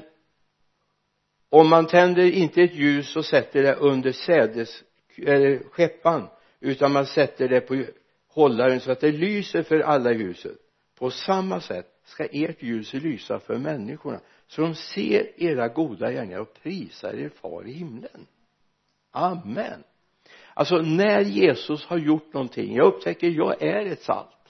om 1.49 1.69
man 1.69 1.87
tänder 1.87 2.23
inte 2.23 2.61
ett 2.61 2.75
ljus 2.75 3.15
och 3.15 3.25
sätter 3.25 3.63
det 3.63 3.75
under 3.75 4.11
sädes 4.11 4.83
eller 5.17 5.59
skeppan 5.71 6.27
utan 6.59 6.91
man 6.91 7.05
sätter 7.05 7.47
det 7.47 7.61
på 7.61 7.85
hållaren 8.27 8.79
så 8.79 8.91
att 8.91 8.99
det 8.99 9.11
lyser 9.11 9.63
för 9.63 9.79
alla 9.79 10.11
i 10.11 10.17
huset. 10.17 10.57
På 10.97 11.11
samma 11.11 11.61
sätt 11.61 11.87
ska 12.03 12.25
ert 12.31 12.63
ljus 12.63 12.93
lysa 12.93 13.39
för 13.39 13.57
människorna 13.57 14.19
så 14.47 14.61
de 14.61 14.75
ser 14.75 15.41
era 15.41 15.67
goda 15.67 16.11
gärningar 16.11 16.39
och 16.39 16.53
prisar 16.63 17.13
er 17.13 17.29
far 17.29 17.67
i 17.67 17.73
himlen. 17.73 18.27
Amen. 19.11 19.83
Alltså 20.53 20.77
när 20.77 21.21
Jesus 21.21 21.85
har 21.85 21.97
gjort 21.97 22.33
någonting 22.33 22.75
jag 22.75 22.87
upptäcker 22.87 23.27
jag 23.27 23.61
är 23.61 23.85
ett 23.85 24.01
salt 24.01 24.42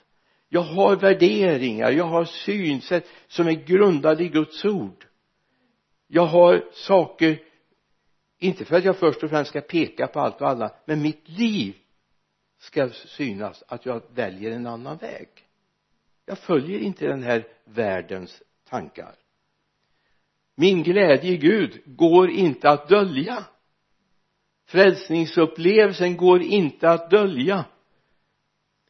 jag 0.54 0.62
har 0.62 0.96
värderingar 0.96 1.90
jag 1.90 2.04
har 2.04 2.24
synsätt 2.24 3.08
som 3.26 3.46
är 3.46 3.52
grundade 3.52 4.24
i 4.24 4.28
Guds 4.28 4.64
ord. 4.64 5.06
Jag 6.06 6.26
har 6.26 6.64
saker 6.72 7.42
inte 8.38 8.64
för 8.64 8.76
att 8.76 8.84
jag 8.84 8.98
först 8.98 9.22
och 9.22 9.30
främst 9.30 9.50
ska 9.50 9.60
peka 9.60 10.06
på 10.06 10.20
allt 10.20 10.40
och 10.40 10.48
alla 10.48 10.74
men 10.84 11.02
mitt 11.02 11.28
liv 11.28 11.76
ska 12.58 12.88
synas 12.90 13.64
att 13.68 13.86
jag 13.86 14.02
väljer 14.14 14.50
en 14.50 14.66
annan 14.66 14.96
väg. 14.96 15.28
Jag 16.26 16.38
följer 16.38 16.78
inte 16.78 17.06
den 17.06 17.22
här 17.22 17.46
världens 17.64 18.42
tankar. 18.68 19.14
Min 20.54 20.82
glädje 20.82 21.30
i 21.32 21.36
Gud 21.36 21.82
går 21.86 22.30
inte 22.30 22.70
att 22.70 22.88
dölja. 22.88 23.44
Frälsningsupplevelsen 24.66 26.16
går 26.16 26.42
inte 26.42 26.90
att 26.90 27.10
dölja. 27.10 27.64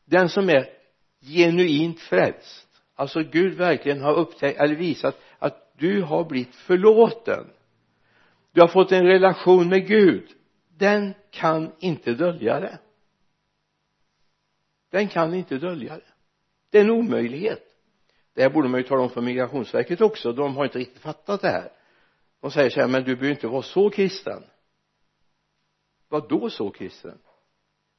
Den 0.04 0.28
som 0.28 0.48
är 0.48 0.83
genuint 1.24 2.00
frälst. 2.00 2.68
Alltså 2.94 3.22
Gud 3.22 3.54
verkligen 3.54 4.00
har 4.00 4.14
upptäckt 4.14 4.60
eller 4.60 4.74
visat 4.74 5.20
att 5.38 5.72
du 5.78 6.02
har 6.02 6.24
blivit 6.24 6.54
förlåten. 6.54 7.50
Du 8.52 8.60
har 8.60 8.68
fått 8.68 8.92
en 8.92 9.06
relation 9.06 9.68
med 9.68 9.86
Gud. 9.86 10.28
Den 10.76 11.14
kan 11.30 11.72
inte 11.78 12.14
dölja 12.14 12.60
det. 12.60 12.78
Den 14.90 15.08
kan 15.08 15.34
inte 15.34 15.58
dölja 15.58 15.96
det. 15.96 16.12
Det 16.70 16.78
är 16.78 16.84
en 16.84 16.90
omöjlighet. 16.90 17.62
Det 18.34 18.42
här 18.42 18.50
borde 18.50 18.68
man 18.68 18.80
ju 18.80 18.86
tala 18.86 19.02
om 19.02 19.10
för 19.10 19.20
migrationsverket 19.20 20.00
också. 20.00 20.32
De 20.32 20.56
har 20.56 20.64
inte 20.64 20.78
riktigt 20.78 21.02
fattat 21.02 21.40
det 21.40 21.48
här. 21.48 21.72
De 22.40 22.50
säger 22.50 22.70
så 22.70 22.80
här 22.80 22.88
men 22.88 23.04
du 23.04 23.16
behöver 23.16 23.34
inte 23.34 23.46
vara 23.46 23.62
så 23.62 23.90
kristen. 23.90 24.44
Vad 26.08 26.28
då 26.28 26.50
så 26.50 26.70
kristen? 26.70 27.18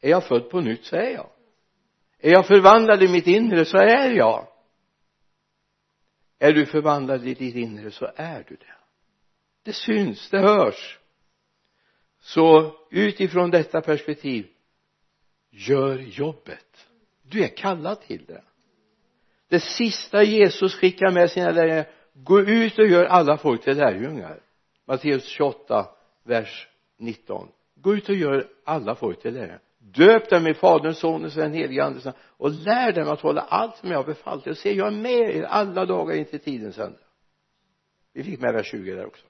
Är 0.02 0.10
jag 0.10 0.28
född 0.28 0.50
på 0.50 0.62
nytt 0.62 0.86
så 0.86 0.96
är 0.96 1.10
jag 1.10 1.30
är 2.26 2.32
jag 2.32 2.48
förvandlad 2.48 3.04
i 3.04 3.08
mitt 3.08 3.28
inre 3.28 3.66
så 3.66 3.78
är 3.78 4.10
jag. 4.10 4.48
Är 6.40 6.54
du 6.54 6.66
förvandlad 6.66 7.28
i 7.28 7.34
ditt 7.34 7.56
inre 7.56 7.92
så 7.92 8.12
är 8.16 8.46
du 8.48 8.56
det. 8.56 8.76
Det 9.64 9.74
syns, 9.74 10.30
det 10.30 10.40
hörs. 10.40 11.00
Så 12.20 12.76
utifrån 12.92 13.52
detta 13.52 13.82
perspektiv 13.82 14.48
gör 15.50 15.98
jobbet. 16.00 16.88
Du 17.22 17.44
är 17.44 17.58
kallad 17.58 18.02
till 18.02 18.26
det. 18.26 18.44
Det 19.48 19.60
sista 19.60 20.24
Jesus 20.24 20.76
skickar 20.76 21.12
med 21.12 21.32
sina 21.32 21.52
lärjungar 21.52 21.90
gå 22.14 22.42
ut 22.42 22.80
och 22.80 22.88
gör 22.88 23.06
alla 23.06 23.38
folk 23.38 23.64
till 23.64 23.78
lärjungar. 23.78 24.40
Matteus 24.86 25.26
28 25.26 25.90
vers 26.24 26.68
19 26.98 27.48
gå 27.76 27.96
ut 27.96 28.10
och 28.10 28.16
gör 28.16 28.48
alla 28.64 28.96
folk 28.96 29.22
till 29.22 29.34
lärjungar 29.34 29.62
döp 29.94 30.30
dem 30.30 30.48
i 30.48 30.54
faderns 30.54 31.00
sonens 31.00 31.36
och 31.36 31.42
den 31.42 31.54
helige 31.54 31.84
andes 31.84 32.08
och 32.18 32.52
lär 32.52 32.92
dem 32.92 33.10
att 33.10 33.22
hålla 33.22 33.42
allt 33.42 33.78
som 33.78 33.92
jag 33.92 33.98
har 33.98 34.06
befallt 34.06 34.48
er. 34.48 34.52
Och 34.52 34.58
se 34.58 34.74
jag 34.74 34.88
är 34.88 34.92
med 34.92 35.36
er 35.36 35.44
alla 35.44 35.86
dagar 35.86 36.16
in 36.16 36.26
till 36.26 36.40
tidens 36.40 36.78
ände. 36.78 37.00
Vi 38.14 38.24
fick 38.24 38.42
med 38.42 38.54
vers 38.54 38.72
20 38.72 38.96
där 38.96 39.06
också. 39.06 39.26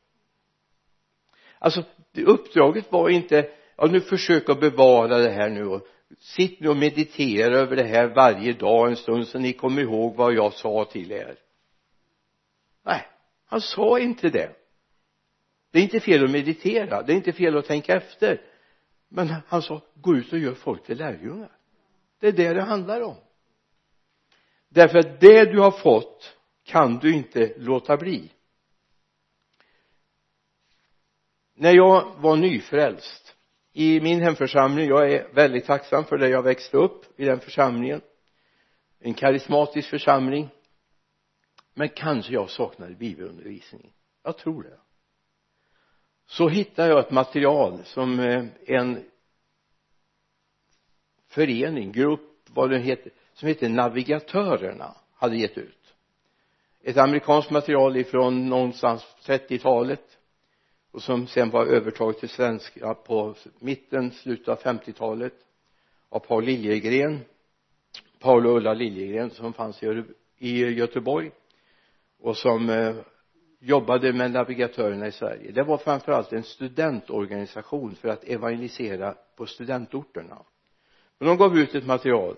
Alltså 1.60 1.84
uppdraget 2.26 2.92
var 2.92 3.10
inte 3.10 3.50
ja 3.76 3.86
nu 3.86 4.02
försök 4.02 4.50
att 4.50 4.60
bevara 4.60 5.18
det 5.18 5.30
här 5.30 5.50
nu 5.50 5.66
och 5.66 5.88
sitt 6.20 6.60
nu 6.60 6.70
och 6.70 6.78
meditera 6.78 7.58
över 7.58 7.76
det 7.76 7.84
här 7.84 8.08
varje 8.08 8.54
dag 8.54 8.88
en 8.88 8.96
stund 8.96 9.28
så 9.28 9.40
ni 9.40 9.54
kommer 9.54 9.82
ihåg 9.82 10.16
vad 10.16 10.34
jag 10.34 10.54
sa 10.54 10.86
till 10.86 11.12
er. 11.12 11.36
Nej 12.86 13.08
han 13.46 13.62
sa 13.62 14.00
inte 14.00 14.30
det. 14.30 14.56
Det 15.72 15.80
är 15.80 15.84
inte 15.84 16.00
fel 16.00 16.24
att 16.24 16.32
meditera. 16.32 17.02
Det 17.02 17.14
är 17.14 17.16
inte 17.16 17.34
fel 17.34 17.58
att 17.58 17.66
tänka 17.66 17.96
efter 17.96 18.42
men 19.16 19.28
han 19.48 19.62
sa 19.62 19.82
gå 19.94 20.16
ut 20.16 20.34
och 20.34 20.40
gör 20.40 20.54
folk 20.54 20.86
till 20.86 20.98
lärjungar. 20.98 21.52
Det 22.20 22.28
är 22.28 22.32
det 22.32 22.54
det 22.54 22.62
handlar 22.62 23.02
om. 23.02 23.16
Därför 24.70 24.98
att 24.98 25.20
det 25.22 25.46
du 25.46 25.60
har 25.60 25.72
fått 25.72 26.38
kan 26.64 26.98
du 26.98 27.14
inte 27.14 27.54
låta 27.58 27.98
bli. 27.98 28.32
När 31.54 31.76
jag 31.76 32.16
var 32.18 32.36
nyfrälst 32.36 33.36
i 33.74 34.02
min 34.02 34.22
hemförsamling 34.22 34.88
jag 34.88 35.12
är 35.12 35.34
väldigt 35.34 35.66
tacksam 35.66 36.06
för 36.06 36.18
det 36.18 36.30
jag 36.30 36.44
växte 36.44 36.78
upp 36.78 37.20
i 37.20 37.26
den 37.26 37.40
församlingen. 37.40 38.02
En 39.00 39.14
karismatisk 39.14 39.90
församling. 39.90 40.50
Men 41.74 41.90
kanske 41.90 42.34
jag 42.34 42.50
saknade 42.50 42.96
bibelundervisning. 42.96 43.94
Jag 44.24 44.38
tror 44.38 44.64
det 44.64 44.80
så 46.28 46.50
hittade 46.50 46.90
jag 46.90 47.00
ett 47.00 47.12
material 47.12 47.82
som 47.84 48.20
eh, 48.20 48.46
en 48.66 49.04
förening, 51.28 51.92
grupp, 51.92 52.50
vad 52.50 52.70
det 52.70 52.80
heter 52.80 53.12
som 53.34 53.48
heter 53.48 53.70
Navigatörerna 53.70 54.96
hade 55.14 55.38
gett 55.38 55.58
ut. 55.58 55.94
Ett 56.84 56.98
amerikanskt 56.98 57.52
material 57.52 57.98
ifrån 57.98 58.50
någonstans 58.50 59.16
30-talet 59.26 60.18
och 60.92 61.04
som 61.04 61.28
sen 61.28 61.50
var 61.50 61.66
övertaget 61.66 62.20
till 62.20 62.30
svenska 62.30 62.94
på 62.94 63.36
mitten, 63.60 64.12
slutet 64.12 64.48
av 64.48 64.60
50-talet 64.60 65.34
av 66.10 66.20
Paul 66.20 66.46
Liljegren 66.46 67.20
Paul 68.20 68.48
och 68.48 68.58
Ulla 68.58 68.74
Liljegren 68.74 69.30
som 69.30 69.54
fanns 69.54 69.84
i 70.38 70.66
Göteborg 70.66 71.32
och 72.20 72.38
som 72.38 72.70
eh, 72.70 72.96
jobbade 73.66 74.14
med 74.14 74.32
navigatörerna 74.32 75.08
i 75.08 75.12
Sverige. 75.12 75.52
Det 75.52 75.64
var 75.64 75.78
framförallt 75.78 76.34
en 76.34 76.44
studentorganisation 76.44 77.96
för 77.96 78.08
att 78.08 78.24
evangelisera 78.24 79.14
på 79.36 79.46
studentorterna. 79.46 80.46
Men 81.18 81.28
de 81.28 81.38
gav 81.38 81.58
ut 81.58 81.76
ett 81.76 81.86
material. 81.86 82.38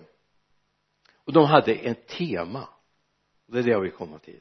Och 1.14 1.32
de 1.32 1.44
hade 1.44 1.74
ett 1.74 2.06
tema. 2.06 2.68
Och 3.46 3.52
det 3.52 3.58
är 3.58 3.62
det 3.62 3.70
jag 3.70 3.80
vill 3.80 3.92
komma 3.92 4.18
till. 4.18 4.40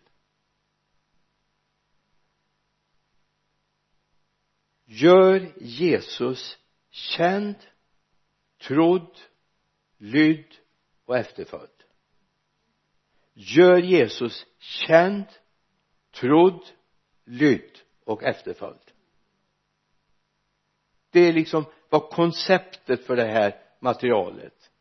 Gör 4.86 5.52
Jesus 5.58 6.58
känd 6.90 7.56
trodd 8.62 9.18
lydd 9.98 10.56
och 11.06 11.18
efterföljd. 11.18 11.70
Gör 13.34 13.78
Jesus 13.78 14.46
känd 14.60 15.26
trodd 16.12 16.66
lydd 17.28 17.80
och 18.04 18.24
efterföljd. 18.24 18.92
Det 21.10 21.20
är 21.20 21.34
liksom 21.34 21.66
vad 21.90 22.10
konceptet 22.10 23.06
för 23.06 23.16
det 23.16 23.28
här 23.28 23.56
materialet 23.80 24.72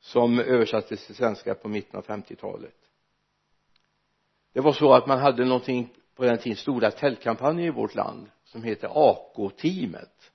som 0.00 0.40
översattes 0.40 1.06
till 1.06 1.14
svenska 1.14 1.54
på 1.54 1.68
mitten 1.68 1.98
av 1.98 2.06
50-talet 2.06 2.74
det 4.52 4.60
var 4.60 4.72
så 4.72 4.92
att 4.92 5.06
man 5.06 5.18
hade 5.18 5.44
någonting 5.44 5.90
på 6.14 6.24
den 6.24 6.38
tiden 6.38 6.56
stora 6.56 6.90
tältkampanjer 6.90 7.66
i 7.66 7.70
vårt 7.70 7.94
land 7.94 8.30
som 8.44 8.62
heter 8.62 8.88
AK-teamet 8.94 10.32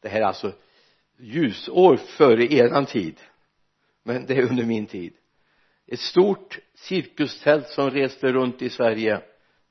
det 0.00 0.08
här 0.08 0.20
är 0.20 0.24
alltså 0.24 0.52
ljusår 1.16 1.96
före 1.96 2.44
eran 2.44 2.86
tid 2.86 3.20
men 4.02 4.26
det 4.26 4.34
är 4.34 4.50
under 4.50 4.64
min 4.64 4.86
tid. 4.86 5.12
Ett 5.86 6.00
stort 6.00 6.58
cirkustält 6.74 7.68
som 7.68 7.90
reste 7.90 8.32
runt 8.32 8.62
i 8.62 8.70
Sverige 8.70 9.22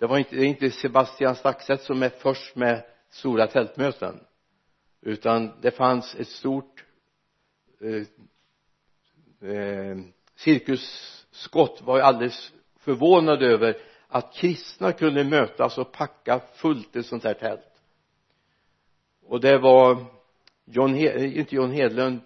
det 0.02 0.08
var 0.08 0.18
inte, 0.18 0.36
det 0.36 0.42
är 0.42 0.46
inte 0.46 0.72
Sebastian 0.72 1.36
Staxet 1.36 1.82
som 1.82 2.04
är 2.04 2.10
först 2.10 2.56
med 2.56 2.84
stora 3.10 3.48
tältmöten 3.48 4.20
utan 5.02 5.52
det 5.62 5.72
fanns 5.72 6.16
ett 6.16 6.28
stort 6.28 6.86
eh, 7.82 8.04
eh, 9.50 9.98
cirkusskott 10.36 11.82
var 11.82 12.00
alldeles 12.00 12.54
förvånad 12.80 13.44
över 13.44 13.78
att 14.08 14.34
kristna 14.34 14.92
kunde 14.92 15.24
mötas 15.24 15.78
och 15.78 15.92
packa 15.92 16.42
fullt 16.56 16.96
ett 16.96 17.06
sånt 17.06 17.24
här 17.24 17.34
tält. 17.34 17.82
Och 19.26 19.42
det 19.42 19.58
var 19.58 20.06
John, 20.66 20.96
eh, 20.96 21.38
inte 21.40 21.56
John 21.56 21.72
Hedlund 21.72 22.20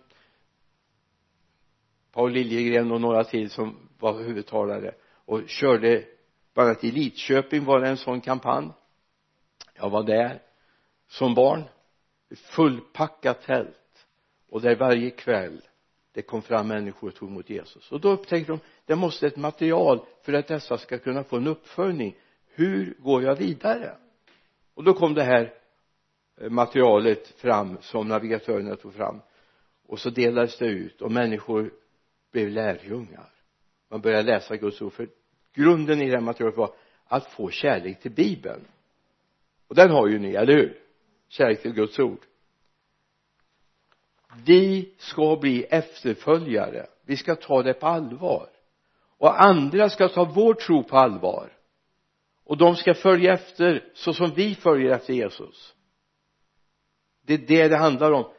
Paul 2.11 2.31
Liljegren 2.31 2.91
och 2.91 3.01
några 3.01 3.23
till 3.23 3.49
som 3.49 3.89
var 3.99 4.23
huvudtalare 4.23 4.95
och 5.25 5.49
körde 5.49 6.14
bland 6.55 6.69
annat 6.69 6.83
i 6.83 6.91
Lidköping 6.91 7.65
var 7.65 7.79
det 7.79 7.87
en 7.87 7.97
sån 7.97 8.21
kampanj. 8.21 8.69
Jag 9.73 9.89
var 9.89 10.03
där 10.03 10.41
som 11.07 11.35
barn. 11.35 11.63
Fullpackat 12.35 13.41
tält. 13.41 14.07
Och 14.49 14.61
där 14.61 14.75
varje 14.75 15.09
kväll 15.09 15.61
det 16.11 16.21
kom 16.21 16.41
fram 16.41 16.67
människor 16.67 17.07
och 17.07 17.15
tog 17.15 17.29
emot 17.29 17.49
Jesus. 17.49 17.91
Och 17.91 18.01
då 18.01 18.09
upptäckte 18.09 18.51
de 18.51 18.59
det 18.85 18.95
måste 18.95 19.27
ett 19.27 19.37
material 19.37 20.05
för 20.21 20.33
att 20.33 20.47
dessa 20.47 20.77
ska 20.77 20.97
kunna 20.97 21.23
få 21.23 21.37
en 21.37 21.47
uppföljning. 21.47 22.15
Hur 22.47 22.95
går 22.99 23.23
jag 23.23 23.35
vidare? 23.35 23.97
Och 24.73 24.83
då 24.83 24.93
kom 24.93 25.13
det 25.13 25.23
här 25.23 25.53
eh, 26.41 26.49
materialet 26.49 27.27
fram 27.27 27.77
som 27.81 28.07
navigatörerna 28.07 28.75
tog 28.75 28.93
fram. 28.93 29.21
Och 29.87 29.99
så 29.99 30.09
delades 30.09 30.57
det 30.57 30.65
ut 30.65 31.01
och 31.01 31.11
människor 31.11 31.73
blev 32.31 32.49
lärjungar. 32.49 33.29
Man 33.89 34.01
började 34.01 34.23
läsa 34.23 34.57
Guds 34.57 34.81
ord. 34.81 34.93
För 34.93 35.07
grunden 35.55 36.01
i 36.01 36.09
det 36.09 36.15
här 36.15 36.21
materialet 36.21 36.57
var 36.57 36.73
att 37.07 37.31
få 37.31 37.49
kärlek 37.49 38.01
till 38.01 38.11
bibeln. 38.11 38.67
Och 39.67 39.75
den 39.75 39.91
har 39.91 40.07
ju 40.07 40.19
ni, 40.19 40.35
eller 40.35 40.53
hur? 40.53 40.79
Kärlek 41.29 41.61
till 41.61 41.73
Guds 41.73 41.99
ord. 41.99 42.25
Vi 44.45 44.93
ska 44.97 45.35
bli 45.35 45.63
efterföljare. 45.63 46.87
Vi 47.05 47.17
ska 47.17 47.35
ta 47.35 47.63
det 47.63 47.73
på 47.73 47.87
allvar. 47.87 48.49
Och 49.17 49.43
andra 49.43 49.89
ska 49.89 50.07
ta 50.07 50.31
vår 50.35 50.53
tro 50.53 50.83
på 50.83 50.97
allvar. 50.97 51.51
Och 52.43 52.57
de 52.57 52.75
ska 52.75 52.93
följa 52.93 53.33
efter 53.33 53.91
så 53.93 54.13
som 54.13 54.31
vi 54.35 54.55
följer 54.55 54.91
efter 54.91 55.13
Jesus. 55.13 55.75
Det 57.21 57.33
är 57.33 57.37
det 57.37 57.67
det 57.67 57.77
handlar 57.77 58.11
om. 58.11 58.31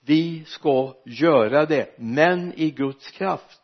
Vi 0.00 0.44
ska 0.44 0.94
göra 1.04 1.66
det 1.66 1.94
men 1.98 2.52
i 2.52 2.70
Guds 2.70 3.10
kraft 3.10 3.59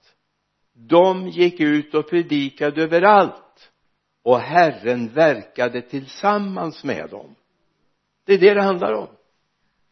de 0.77 1.29
gick 1.29 1.61
ut 1.61 1.95
och 1.95 2.11
predikade 2.11 2.83
överallt. 2.83 3.73
Och 4.23 4.41
Herren 4.41 5.09
verkade 5.09 5.83
tillsammans 5.83 6.85
med 6.85 7.11
dem. 7.11 7.35
Det 8.25 8.35
är 8.35 8.39
det 8.39 8.55
det 8.55 8.63
handlar 8.63 8.93
om. 8.93 9.09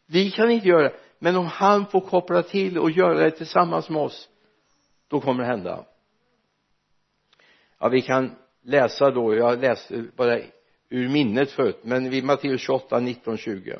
Vi 0.07 0.31
kan 0.31 0.51
inte 0.51 0.67
göra 0.67 0.83
det. 0.83 0.95
Men 1.19 1.35
om 1.35 1.45
han 1.45 1.85
får 1.85 2.01
koppla 2.01 2.43
till 2.43 2.77
och 2.77 2.91
göra 2.91 3.19
det 3.19 3.31
tillsammans 3.31 3.89
med 3.89 4.01
oss 4.01 4.29
då 5.07 5.21
kommer 5.21 5.43
det 5.43 5.49
hända. 5.49 5.85
Ja 7.79 7.87
vi 7.87 8.01
kan 8.01 8.35
läsa 8.63 9.11
då. 9.11 9.35
Jag 9.35 9.61
läste 9.61 10.05
bara 10.15 10.39
ur 10.89 11.09
minnet 11.09 11.51
förut 11.51 11.79
men 11.83 12.09
vid 12.09 12.23
Matteus 12.23 12.61
28, 12.61 12.99
19, 12.99 13.37
20 13.37 13.79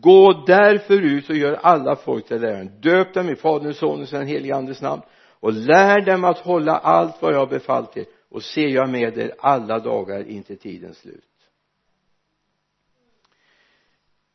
gå 0.00 0.44
därför 0.46 1.02
ut 1.02 1.30
och 1.30 1.36
gör 1.36 1.52
alla 1.52 1.96
folk 1.96 2.26
till 2.26 2.40
läraren 2.40 2.80
döp 2.80 3.14
dem 3.14 3.28
i 3.28 3.36
faderns, 3.36 3.76
sonens 3.76 4.12
och 4.12 4.18
den 4.18 4.28
helige 4.28 4.56
andes 4.56 4.82
namn 4.82 5.02
och 5.42 5.52
lär 5.52 6.00
dem 6.00 6.24
att 6.24 6.38
hålla 6.38 6.78
allt 6.78 7.22
vad 7.22 7.34
jag 7.34 7.38
har 7.38 7.46
befallt 7.46 7.96
er 7.96 8.06
och 8.28 8.42
se 8.42 8.68
jag 8.68 8.88
med 8.88 9.18
er 9.18 9.34
alla 9.38 9.78
dagar 9.78 10.24
intill 10.24 10.58
tidens 10.58 10.98
slut. 10.98 11.24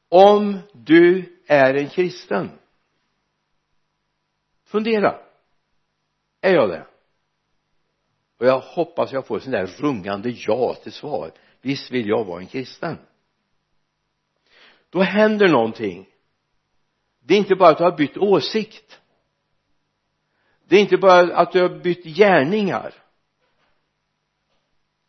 Om 0.10 0.60
du 0.73 1.38
är 1.47 1.73
en 1.73 1.89
kristen 1.89 2.51
fundera. 4.65 5.19
Är 6.41 6.53
jag 6.53 6.69
det? 6.69 6.88
Och 8.39 8.45
jag 8.45 8.60
hoppas 8.60 9.12
jag 9.12 9.27
får 9.27 9.39
sån 9.39 9.51
där 9.51 9.67
rungande 9.67 10.29
ja 10.29 10.73
till 10.84 10.91
svar. 10.91 11.32
Visst 11.62 11.91
vill 11.91 12.08
jag 12.08 12.25
vara 12.25 12.41
en 12.41 12.47
kristen? 12.47 12.97
Då 14.89 15.01
händer 15.01 15.47
någonting. 15.47 16.10
Det 17.19 17.34
är 17.34 17.38
inte 17.38 17.55
bara 17.55 17.69
att 17.69 17.77
du 17.77 17.84
har 17.84 17.97
bytt 17.97 18.17
åsikt 18.17 19.01
det 20.67 20.75
är 20.75 20.82
inte 20.82 20.97
bara 20.97 21.38
att 21.38 21.51
du 21.51 21.62
har 21.62 21.69
bytt 21.69 22.03
gärningar. 22.03 22.93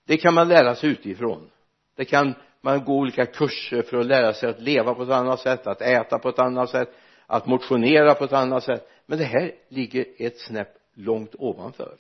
Det 0.07 0.17
kan 0.17 0.35
man 0.35 0.49
lära 0.49 0.75
sig 0.75 0.91
utifrån. 0.91 1.51
Det 1.97 2.05
kan 2.05 2.35
man 2.61 2.85
gå 2.85 2.93
olika 2.93 3.27
kurser 3.27 3.83
för 3.83 3.97
att 3.97 4.07
lära 4.07 4.35
sig 4.35 4.51
att 4.51 4.61
leva 4.61 4.95
på 4.95 5.03
ett 5.03 5.11
annat 5.11 5.41
sätt 5.41 5.67
att 5.67 5.81
äta 5.81 6.19
på 6.19 6.29
ett 6.29 6.39
annat 6.39 6.71
sätt 6.71 6.95
att 7.27 7.47
motionera 7.47 8.15
på 8.15 8.25
ett 8.25 8.33
annat 8.33 8.65
sätt. 8.65 8.89
Men 9.07 9.19
det 9.19 9.25
här 9.25 9.53
ligger 9.69 10.07
ett 10.19 10.41
snäpp 10.41 10.75
långt 10.95 11.35
ovanför. 11.39 11.97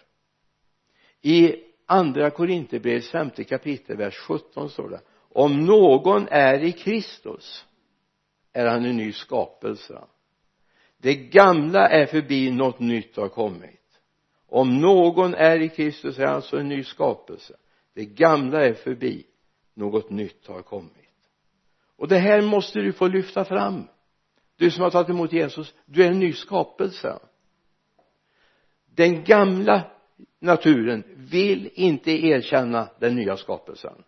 I 1.22 1.54
andra 1.86 2.30
korinthierbrevets 2.30 3.10
femte 3.10 3.44
kapitel 3.44 3.96
vers 3.96 4.16
17 4.16 4.70
står 4.70 4.88
det 4.88 5.00
om 5.32 5.64
någon 5.64 6.28
är 6.28 6.64
i 6.64 6.72
Kristus 6.72 7.66
är 8.52 8.66
han 8.66 8.84
en 8.84 8.96
ny 8.96 9.12
skapelse 9.12 10.04
det 10.98 11.14
gamla 11.14 11.88
är 11.88 12.06
förbi 12.06 12.50
något 12.50 12.80
nytt 12.80 13.16
har 13.16 13.28
kommit. 13.28 14.00
Om 14.48 14.80
någon 14.80 15.34
är 15.34 15.60
i 15.60 15.68
Kristus 15.68 16.18
är 16.18 16.26
han 16.26 16.34
alltså 16.34 16.56
en 16.56 16.68
ny 16.68 16.84
skapelse. 16.84 17.56
Det 17.94 18.04
gamla 18.04 18.64
är 18.64 18.74
förbi 18.74 19.26
något 19.74 20.10
nytt 20.10 20.46
har 20.46 20.62
kommit. 20.62 20.92
Och 21.96 22.08
det 22.08 22.18
här 22.18 22.42
måste 22.42 22.78
du 22.80 22.92
få 22.92 23.08
lyfta 23.08 23.44
fram. 23.44 23.88
Du 24.56 24.70
som 24.70 24.82
har 24.82 24.90
tagit 24.90 25.08
emot 25.08 25.32
Jesus 25.32 25.74
du 25.86 26.04
är 26.04 26.10
en 26.10 26.18
ny 26.18 26.32
skapelse. 26.32 27.18
Den 28.94 29.24
gamla 29.24 29.84
naturen 30.40 31.04
vill 31.16 31.70
inte 31.74 32.10
erkänna 32.10 32.88
den 32.98 33.16
nya 33.16 33.36
skapelsen. 33.36 34.04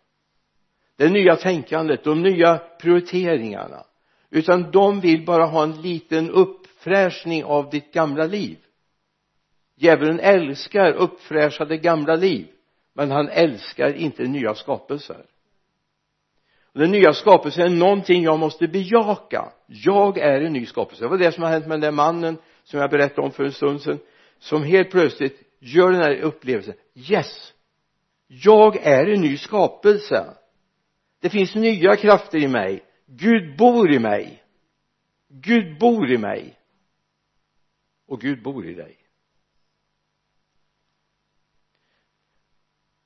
Det 0.96 1.08
nya 1.08 1.36
tänkandet, 1.36 2.04
de 2.04 2.22
nya 2.22 2.58
prioriteringarna. 2.58 3.84
Utan 4.30 4.70
de 4.70 5.00
vill 5.00 5.24
bara 5.24 5.46
ha 5.46 5.62
en 5.62 5.82
liten 5.82 6.30
uppfräschning 6.80 7.44
av 7.44 7.70
ditt 7.70 7.92
gamla 7.92 8.26
liv. 8.26 8.58
Djävulen 9.76 10.20
älskar 10.20 10.92
uppfräschade 10.92 11.76
gamla 11.76 12.14
liv 12.14 12.46
men 12.94 13.10
han 13.10 13.28
älskar 13.28 13.92
inte 13.92 14.22
nya 14.22 14.54
skapelser. 14.54 15.24
Den 16.72 16.90
nya 16.90 17.12
skapelsen 17.12 17.64
är 17.64 17.68
någonting 17.68 18.22
jag 18.22 18.38
måste 18.38 18.68
bejaka. 18.68 19.52
Jag 19.66 20.18
är 20.18 20.40
en 20.40 20.52
ny 20.52 20.66
skapelse. 20.66 21.04
Det 21.04 21.08
var 21.08 21.18
det 21.18 21.32
som 21.32 21.42
har 21.42 21.50
hänt 21.50 21.66
med 21.66 21.74
den 21.74 21.80
där 21.80 21.90
mannen 21.90 22.38
som 22.64 22.80
jag 22.80 22.90
berättade 22.90 23.22
om 23.26 23.32
för 23.32 23.44
en 23.44 23.52
stund 23.52 23.82
sedan 23.82 23.98
som 24.38 24.62
helt 24.62 24.90
plötsligt 24.90 25.42
gör 25.58 25.92
den 25.92 26.02
här 26.02 26.20
upplevelsen. 26.20 26.74
Yes! 26.94 27.52
Jag 28.26 28.76
är 28.76 29.06
en 29.06 29.20
ny 29.20 29.36
skapelse. 29.36 30.24
Det 31.20 31.30
finns 31.30 31.54
nya 31.54 31.96
krafter 31.96 32.38
i 32.38 32.48
mig. 32.48 32.82
Gud 33.06 33.56
bor 33.56 33.92
i 33.92 33.98
mig. 33.98 34.42
Gud 35.28 35.78
bor 35.78 36.10
i 36.10 36.18
mig 36.18 36.59
och 38.10 38.20
Gud 38.20 38.42
bor 38.42 38.66
i 38.66 38.74
dig. 38.74 38.96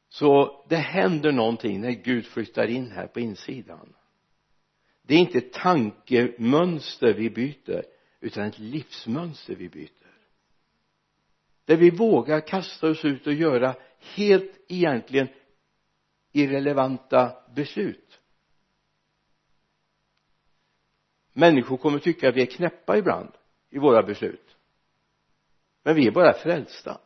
Så 0.09 0.65
det 0.69 0.77
händer 0.77 1.33
någonting 1.33 1.81
när 1.81 1.91
Gud 1.91 2.27
flyttar 2.27 2.67
in 2.67 2.91
här 2.91 3.07
på 3.07 3.21
insidan. 3.21 3.95
Det 5.03 5.15
är 5.15 5.19
inte 5.19 5.41
tankemönster 5.41 7.15
vi 7.15 7.31
byter 7.31 7.83
utan 8.21 8.45
ett 8.45 8.59
livsmönster 8.59 9.55
vi 9.55 9.69
byter. 9.69 10.17
Där 11.65 11.77
vi 11.77 11.91
vågar 11.91 12.41
kasta 12.41 12.91
oss 12.91 13.05
ut 13.05 13.27
och 13.27 13.33
göra 13.33 13.77
helt 14.01 14.65
egentligen 14.69 15.29
irrelevanta 16.33 17.37
beslut. 17.55 18.21
Människor 21.33 21.77
kommer 21.77 21.99
tycka 21.99 22.29
att 22.29 22.37
vi 22.37 22.43
är 22.43 22.47
knäppa 22.47 22.99
ibland 22.99 23.33
i 23.71 23.79
våra 23.79 24.03
beslut 24.03 24.57
men 25.85 25.95
vi 25.95 26.07
är 26.07 26.11
bara 26.11 26.33
frälsta. 26.33 27.01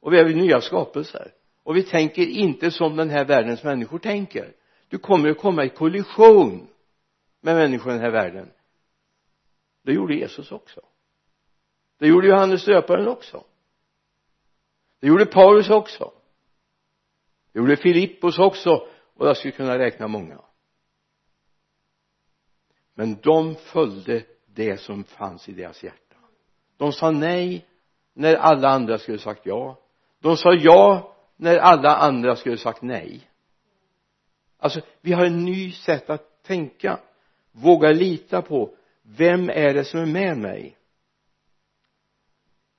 Och 0.00 0.12
vi 0.12 0.18
är 0.18 0.24
nya 0.24 0.60
skapelser. 0.60 1.34
Och 1.62 1.76
vi 1.76 1.82
tänker 1.82 2.26
inte 2.26 2.70
som 2.70 2.96
den 2.96 3.10
här 3.10 3.24
världens 3.24 3.62
människor 3.62 3.98
tänker. 3.98 4.54
Du 4.88 4.98
kommer 4.98 5.30
att 5.30 5.38
komma 5.38 5.64
i 5.64 5.68
kollision 5.68 6.68
med 7.40 7.54
människor 7.56 7.92
i 7.92 7.94
den 7.94 8.04
här 8.04 8.10
världen. 8.10 8.50
Det 9.82 9.92
gjorde 9.92 10.14
Jesus 10.14 10.52
också. 10.52 10.80
Det 11.98 12.06
gjorde 12.06 12.28
Johannes 12.28 12.64
döparen 12.64 13.08
också. 13.08 13.44
Det 15.00 15.06
gjorde 15.06 15.26
Paulus 15.26 15.70
också. 15.70 16.12
Det 17.52 17.58
gjorde 17.58 17.76
Filippos 17.76 18.38
också. 18.38 18.86
Och 19.14 19.26
jag 19.26 19.36
skulle 19.36 19.52
kunna 19.52 19.78
räkna 19.78 20.08
många. 20.08 20.40
Men 22.94 23.16
de 23.22 23.54
följde 23.54 24.24
det 24.46 24.80
som 24.80 25.04
fanns 25.04 25.48
i 25.48 25.52
deras 25.52 25.84
hjärta. 25.84 26.16
De 26.76 26.92
sa 26.92 27.10
nej 27.10 27.66
när 28.14 28.34
alla 28.34 28.68
andra 28.68 28.98
skulle 28.98 29.18
sagt 29.18 29.46
ja. 29.46 29.78
De 30.20 30.36
sa 30.36 30.54
ja 30.54 31.14
när 31.36 31.58
alla 31.58 31.96
andra 31.96 32.36
skulle 32.36 32.58
sagt 32.58 32.82
nej. 32.82 33.28
Alltså 34.58 34.80
vi 35.00 35.12
har 35.12 35.24
en 35.24 35.44
ny 35.44 35.72
sätt 35.72 36.10
att 36.10 36.42
tänka. 36.42 37.00
Våga 37.52 37.92
lita 37.92 38.42
på 38.42 38.74
vem 39.02 39.50
är 39.50 39.74
det 39.74 39.84
som 39.84 40.00
är 40.00 40.06
med 40.06 40.38
mig? 40.38 40.76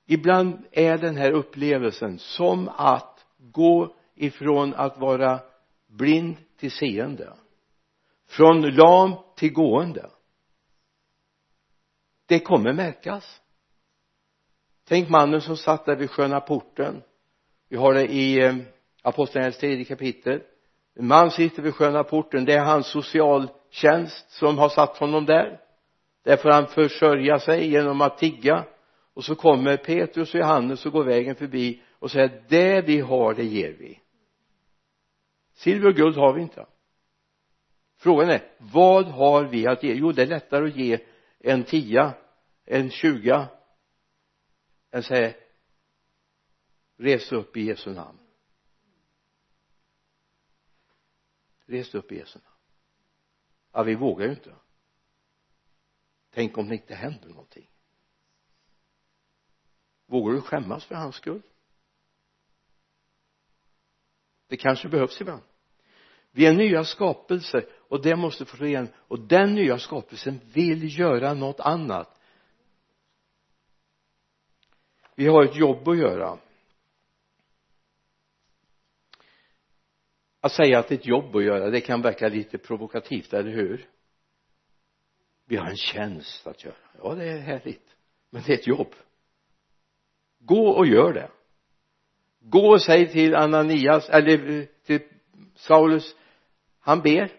Ibland 0.06 0.64
är 0.70 0.98
den 0.98 1.16
här 1.16 1.32
upplevelsen 1.32 2.18
som 2.18 2.68
att 2.68 3.24
gå 3.38 3.94
ifrån 4.14 4.74
att 4.74 4.98
vara 4.98 5.40
blind 5.86 6.36
till 6.56 6.70
seende. 6.70 7.32
Från 8.26 8.62
lam 8.62 9.14
till 9.36 9.52
gående. 9.52 10.10
Det 12.26 12.38
kommer 12.38 12.72
märkas 12.72 13.40
tänk 14.88 15.08
mannen 15.08 15.40
som 15.40 15.56
satt 15.56 15.84
där 15.84 15.96
vid 15.96 16.10
sköna 16.10 16.40
porten. 16.40 17.02
Vi 17.68 17.76
har 17.76 17.94
det 17.94 18.06
i 18.06 18.40
eh, 18.40 18.54
apostlagärningarnas 19.02 19.58
tredje 19.58 19.84
kapitel. 19.84 20.40
En 20.94 21.06
man 21.06 21.30
sitter 21.30 21.62
vid 21.62 21.74
sköna 21.74 22.04
porten. 22.04 22.44
Det 22.44 22.52
är 22.52 22.64
hans 22.64 22.86
socialtjänst 22.86 24.30
som 24.30 24.58
har 24.58 24.68
satt 24.68 24.96
honom 24.96 25.26
där. 25.26 25.60
Där 26.24 26.36
får 26.36 26.50
han 26.50 26.66
försörja 26.66 27.38
sig 27.38 27.70
genom 27.70 28.00
att 28.00 28.18
tigga. 28.18 28.64
Och 29.14 29.24
så 29.24 29.34
kommer 29.34 29.76
Petrus 29.76 30.34
och 30.34 30.40
Johannes 30.40 30.86
och 30.86 30.92
går 30.92 31.04
vägen 31.04 31.34
förbi 31.34 31.82
och 31.98 32.10
säger 32.10 32.42
det 32.48 32.80
vi 32.80 33.00
har 33.00 33.34
det 33.34 33.44
ger 33.44 33.72
vi. 33.78 34.00
Silver 35.54 35.88
och 35.88 35.94
guld 35.94 36.16
har 36.16 36.32
vi 36.32 36.42
inte. 36.42 36.66
Frågan 37.98 38.30
är 38.30 38.42
vad 38.58 39.06
har 39.06 39.44
vi 39.44 39.66
att 39.66 39.82
ge? 39.82 39.94
Jo 39.94 40.12
det 40.12 40.22
är 40.22 40.26
lättare 40.26 40.64
att 40.64 40.76
ge 40.76 40.98
en 41.40 41.64
tia 41.64 42.12
en 42.66 42.90
tjuga 42.90 43.46
än 44.94 45.02
säger 45.02 45.36
res 46.96 47.32
upp 47.32 47.56
i 47.56 47.60
Jesu 47.60 47.94
namn. 47.94 48.18
Res 51.66 51.94
upp 51.94 52.12
i 52.12 52.18
Jesu 52.18 52.38
namn. 52.38 52.56
Ja 53.72 53.82
vi 53.82 53.94
vågar 53.94 54.26
ju 54.26 54.32
inte. 54.32 54.54
Tänk 56.30 56.58
om 56.58 56.68
det 56.68 56.74
inte 56.74 56.94
händer 56.94 57.28
någonting. 57.28 57.70
Vågar 60.06 60.34
du 60.34 60.40
skämmas 60.40 60.84
för 60.84 60.94
hans 60.94 61.16
skull? 61.16 61.42
Det 64.46 64.56
kanske 64.56 64.88
behövs 64.88 65.20
ibland. 65.20 65.42
Vi 66.30 66.46
är 66.46 66.52
nya 66.52 66.84
skapelser 66.84 67.68
och 67.88 68.02
det 68.02 68.16
måste 68.16 68.44
få 68.44 68.66
igen. 68.66 68.88
Och 68.96 69.20
den 69.20 69.54
nya 69.54 69.78
skapelsen 69.78 70.40
vill 70.52 70.98
göra 70.98 71.34
något 71.34 71.60
annat 71.60 72.13
vi 75.14 75.26
har 75.26 75.44
ett 75.44 75.56
jobb 75.56 75.88
att 75.88 75.98
göra. 75.98 76.38
Att 80.40 80.52
säga 80.52 80.78
att 80.78 80.88
det 80.88 80.94
är 80.94 80.98
ett 80.98 81.06
jobb 81.06 81.36
att 81.36 81.44
göra 81.44 81.70
det 81.70 81.80
kan 81.80 82.02
verka 82.02 82.28
lite 82.28 82.58
provokativt, 82.58 83.32
eller 83.32 83.50
hur? 83.50 83.88
Vi 85.46 85.56
har 85.56 85.66
en 85.66 85.76
tjänst 85.76 86.46
att 86.46 86.64
göra. 86.64 86.74
Ja 87.02 87.14
det 87.14 87.24
är 87.24 87.38
härligt. 87.38 87.96
Men 88.30 88.42
det 88.46 88.52
är 88.52 88.58
ett 88.58 88.66
jobb. 88.66 88.94
Gå 90.38 90.68
och 90.68 90.86
gör 90.86 91.12
det. 91.12 91.30
Gå 92.40 92.70
och 92.72 92.82
säg 92.82 93.12
till 93.12 93.34
Ananias 93.34 94.08
eller 94.08 94.50
eh, 94.50 94.66
till 94.86 95.00
Saulus 95.54 96.16
han 96.80 97.00
ber. 97.00 97.32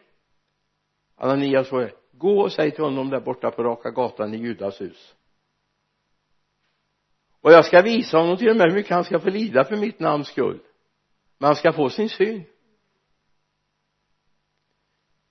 Ananias 1.16 1.70
får 1.70 1.92
gå 2.12 2.42
och 2.42 2.52
säg 2.52 2.72
till 2.72 2.84
honom 2.84 3.10
där 3.10 3.20
borta 3.20 3.52
på 3.52 3.64
raka 3.64 3.92
gatan 3.92 4.34
i 4.34 4.38
Judas 4.38 4.82
hus 4.82 5.16
och 7.46 7.52
jag 7.52 7.66
ska 7.66 7.82
visa 7.82 8.18
honom 8.18 8.38
till 8.38 8.50
och 8.50 8.56
med 8.56 8.68
hur 8.68 8.76
mycket 8.76 8.92
han 8.92 9.04
ska 9.04 9.20
få 9.20 9.30
lida 9.30 9.66
för 9.66 9.76
mitt 9.76 10.00
namns 10.00 10.28
skull. 10.28 10.60
Men 11.38 11.48
han 11.48 11.56
ska 11.56 11.74
få 11.74 11.90
sin 11.90 12.10
syn. 12.10 12.44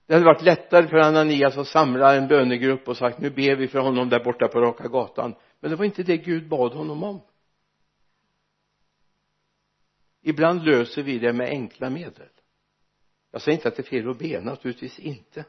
Det 0.05 0.13
hade 0.13 0.25
varit 0.25 0.41
lättare 0.41 0.87
för 0.87 0.97
Ananias 0.97 1.57
att 1.57 1.67
samla 1.67 2.15
en 2.15 2.27
bönegrupp 2.27 2.87
och 2.87 2.97
sagt 2.97 3.19
nu 3.19 3.29
ber 3.29 3.55
vi 3.55 3.67
för 3.67 3.79
honom 3.79 4.09
där 4.09 4.23
borta 4.23 4.47
på 4.47 4.61
raka 4.61 4.87
gatan. 4.87 5.35
Men 5.59 5.71
det 5.71 5.77
var 5.77 5.85
inte 5.85 6.03
det 6.03 6.17
Gud 6.17 6.49
bad 6.49 6.73
honom 6.73 7.03
om. 7.03 7.21
Ibland 10.21 10.65
löser 10.65 11.03
vi 11.03 11.19
det 11.19 11.33
med 11.33 11.49
enkla 11.49 11.89
medel. 11.89 12.29
Jag 13.31 13.41
säger 13.41 13.57
inte 13.57 13.67
att 13.67 13.75
det 13.75 13.81
är 13.81 13.89
fel 13.89 14.09
att 14.09 14.19
be 14.19 14.41
naturligtvis 14.41 14.99
inte. 14.99 15.45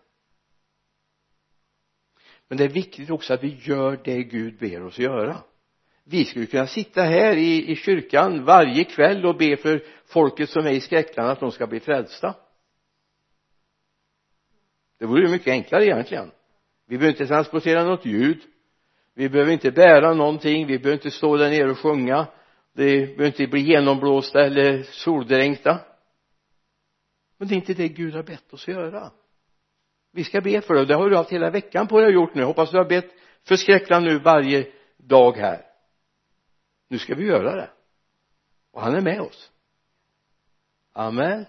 Men 2.48 2.58
det 2.58 2.64
är 2.64 2.68
viktigt 2.68 3.10
också 3.10 3.34
att 3.34 3.42
vi 3.42 3.58
gör 3.62 4.00
det 4.04 4.22
Gud 4.22 4.58
ber 4.58 4.82
oss 4.82 4.98
göra 4.98 5.42
vi 6.08 6.24
skulle 6.24 6.46
kunna 6.46 6.66
sitta 6.66 7.02
här 7.02 7.36
i, 7.36 7.70
i 7.70 7.76
kyrkan 7.76 8.44
varje 8.44 8.84
kväll 8.84 9.26
och 9.26 9.36
be 9.36 9.56
för 9.56 9.84
folket 10.06 10.50
som 10.50 10.66
är 10.66 10.70
i 10.70 10.80
skräckland 10.80 11.30
att 11.30 11.40
de 11.40 11.52
ska 11.52 11.66
bli 11.66 11.80
frälsta. 11.80 12.34
Det 14.98 15.06
vore 15.06 15.22
ju 15.22 15.28
mycket 15.28 15.52
enklare 15.52 15.84
egentligen. 15.84 16.30
Vi 16.86 16.98
behöver 16.98 17.12
inte 17.12 17.26
transportera 17.26 17.84
något 17.84 18.06
ljud. 18.06 18.40
Vi 19.14 19.28
behöver 19.28 19.52
inte 19.52 19.70
bära 19.70 20.14
någonting. 20.14 20.66
Vi 20.66 20.78
behöver 20.78 20.92
inte 20.92 21.10
stå 21.10 21.36
där 21.36 21.50
nere 21.50 21.70
och 21.70 21.78
sjunga. 21.78 22.26
Vi 22.72 23.06
behöver 23.06 23.26
inte 23.26 23.46
bli 23.46 23.60
genomblåsta 23.60 24.44
eller 24.44 24.82
soldränkta. 24.82 25.78
Men 27.38 27.48
det 27.48 27.54
är 27.54 27.56
inte 27.56 27.74
det 27.74 27.88
Gud 27.88 28.14
har 28.14 28.22
bett 28.22 28.52
oss 28.52 28.68
göra. 28.68 29.10
Vi 30.12 30.24
ska 30.24 30.40
be 30.40 30.60
för 30.60 30.74
det. 30.74 30.80
Och 30.80 30.86
det 30.86 30.94
har 30.94 31.10
du 31.10 31.16
haft 31.16 31.32
hela 31.32 31.50
veckan 31.50 31.86
på 31.86 31.98
dig 32.00 32.08
att 32.08 32.14
gjort 32.14 32.34
nu. 32.34 32.42
Hoppas 32.42 32.70
du 32.70 32.76
har 32.76 32.84
bett 32.84 33.10
för 33.48 33.56
skräckland 33.56 34.04
nu 34.04 34.18
varje 34.18 34.66
dag 34.96 35.36
här 35.36 35.65
nu 36.88 36.98
ska 36.98 37.14
vi 37.14 37.24
göra 37.24 37.56
det. 37.56 37.70
Och 38.70 38.82
han 38.82 38.94
är 38.94 39.00
med 39.00 39.20
oss. 39.20 39.52
Amen. 40.92 41.46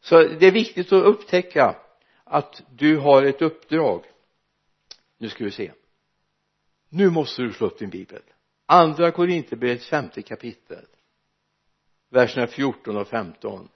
Så 0.00 0.22
det 0.22 0.46
är 0.46 0.52
viktigt 0.52 0.92
att 0.92 1.04
upptäcka 1.04 1.76
att 2.24 2.62
du 2.70 2.96
har 2.96 3.22
ett 3.22 3.42
uppdrag. 3.42 4.04
Nu 5.18 5.28
ska 5.28 5.44
vi 5.44 5.50
se. 5.50 5.72
Nu 6.88 7.10
måste 7.10 7.42
du 7.42 7.52
slå 7.52 7.66
upp 7.66 7.78
din 7.78 7.90
bibel. 7.90 8.22
Andra 8.66 9.10
Korinthierbrevets 9.10 9.88
femte 9.88 10.22
kapitel. 10.22 10.86
Verserna 12.08 12.46
14 12.46 12.96
och 12.96 13.08
15 13.08 13.68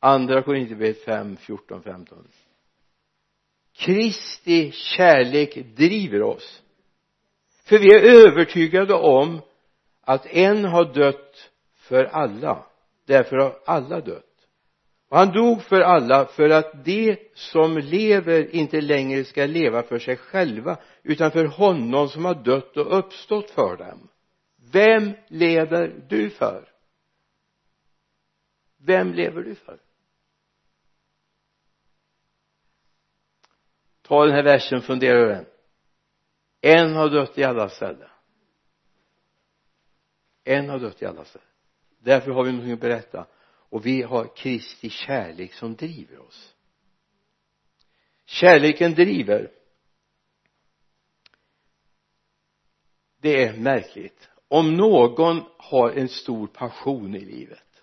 andra 0.00 0.42
Korinthierbrevet 0.42 1.04
5, 1.04 1.36
14, 1.36 1.82
15 1.82 2.28
Kristi 3.80 4.70
kärlek 4.72 5.54
driver 5.76 6.22
oss. 6.22 6.62
För 7.64 7.78
vi 7.78 7.94
är 7.94 8.26
övertygade 8.26 8.94
om 8.94 9.40
att 10.00 10.26
en 10.26 10.64
har 10.64 10.94
dött 10.94 11.50
för 11.76 12.04
alla. 12.04 12.66
Därför 13.06 13.36
har 13.36 13.58
alla 13.64 14.00
dött. 14.00 14.24
Och 15.08 15.18
han 15.18 15.32
dog 15.32 15.62
för 15.62 15.80
alla 15.80 16.26
för 16.26 16.50
att 16.50 16.84
de 16.84 17.16
som 17.34 17.78
lever 17.78 18.54
inte 18.54 18.80
längre 18.80 19.24
ska 19.24 19.46
leva 19.46 19.82
för 19.82 19.98
sig 19.98 20.16
själva 20.16 20.78
utan 21.02 21.30
för 21.30 21.44
honom 21.44 22.08
som 22.08 22.24
har 22.24 22.34
dött 22.34 22.76
och 22.76 22.98
uppstått 22.98 23.50
för 23.50 23.76
dem. 23.76 24.08
Vem 24.72 25.12
lever 25.28 25.94
du 26.08 26.30
för? 26.30 26.68
Vem 28.78 29.12
lever 29.12 29.42
du 29.42 29.54
för? 29.54 29.78
Ta 34.10 34.24
den 34.24 34.34
här 34.34 34.42
versen 34.42 34.82
fundera 34.82 35.18
över 35.18 35.34
den. 35.34 35.46
En 36.60 36.94
har 36.94 37.10
dött 37.10 37.38
i 37.38 37.44
alla 37.44 37.68
ställen 37.68 38.08
en 40.44 40.68
har 40.68 40.78
dött 40.78 41.02
i 41.02 41.06
alla 41.06 41.24
ställen 41.24 41.46
därför 42.00 42.30
har 42.30 42.44
vi 42.44 42.50
någonting 42.52 42.72
att 42.72 42.80
berätta. 42.80 43.26
Och 43.42 43.86
vi 43.86 44.02
har 44.02 44.36
Kristi 44.36 44.90
kärlek 44.90 45.54
som 45.54 45.76
driver 45.76 46.18
oss. 46.18 46.54
Kärleken 48.24 48.94
driver. 48.94 49.50
Det 53.20 53.44
är 53.44 53.56
märkligt. 53.56 54.28
Om 54.48 54.74
någon 54.74 55.44
har 55.56 55.90
en 55.90 56.08
stor 56.08 56.46
passion 56.46 57.14
i 57.14 57.20
livet. 57.20 57.82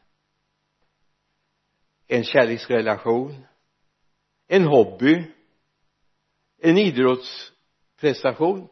En 2.07 2.23
kärleksrelation. 2.23 3.45
En 4.47 4.63
hobby 4.63 5.31
en 6.61 6.77
idrottsprestation. 6.77 8.67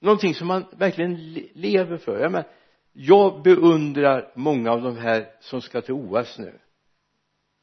Någonting 0.00 0.34
som 0.34 0.46
man 0.46 0.64
verkligen 0.72 1.32
lever 1.52 1.96
för. 1.96 2.20
Jag 2.20 2.32
menar 2.32 2.48
jag 2.92 3.42
beundrar 3.42 4.32
många 4.34 4.72
av 4.72 4.82
de 4.82 4.96
här 4.96 5.32
som 5.40 5.60
ska 5.60 5.80
till 5.80 5.94
OS 5.94 6.38
nu. 6.38 6.58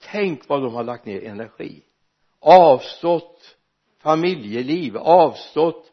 Tänk 0.01 0.49
vad 0.49 0.61
de 0.61 0.73
har 0.73 0.83
lagt 0.83 1.05
ner 1.05 1.23
energi. 1.23 1.83
Avstått 2.39 3.57
familjeliv 3.97 4.97
avstått 4.97 5.91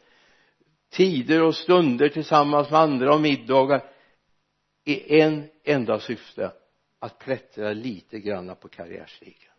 tider 0.91 1.43
och 1.43 1.55
stunder 1.55 2.09
tillsammans 2.09 2.71
med 2.71 2.81
andra 2.81 3.15
och 3.15 3.21
middagar 3.21 3.85
i 4.85 5.21
en 5.21 5.45
enda 5.65 6.01
syfte 6.01 6.53
att 6.99 7.19
klättra 7.19 7.73
lite 7.73 8.19
grann 8.19 8.57
på 8.61 8.69
karriärstigen 8.69 9.55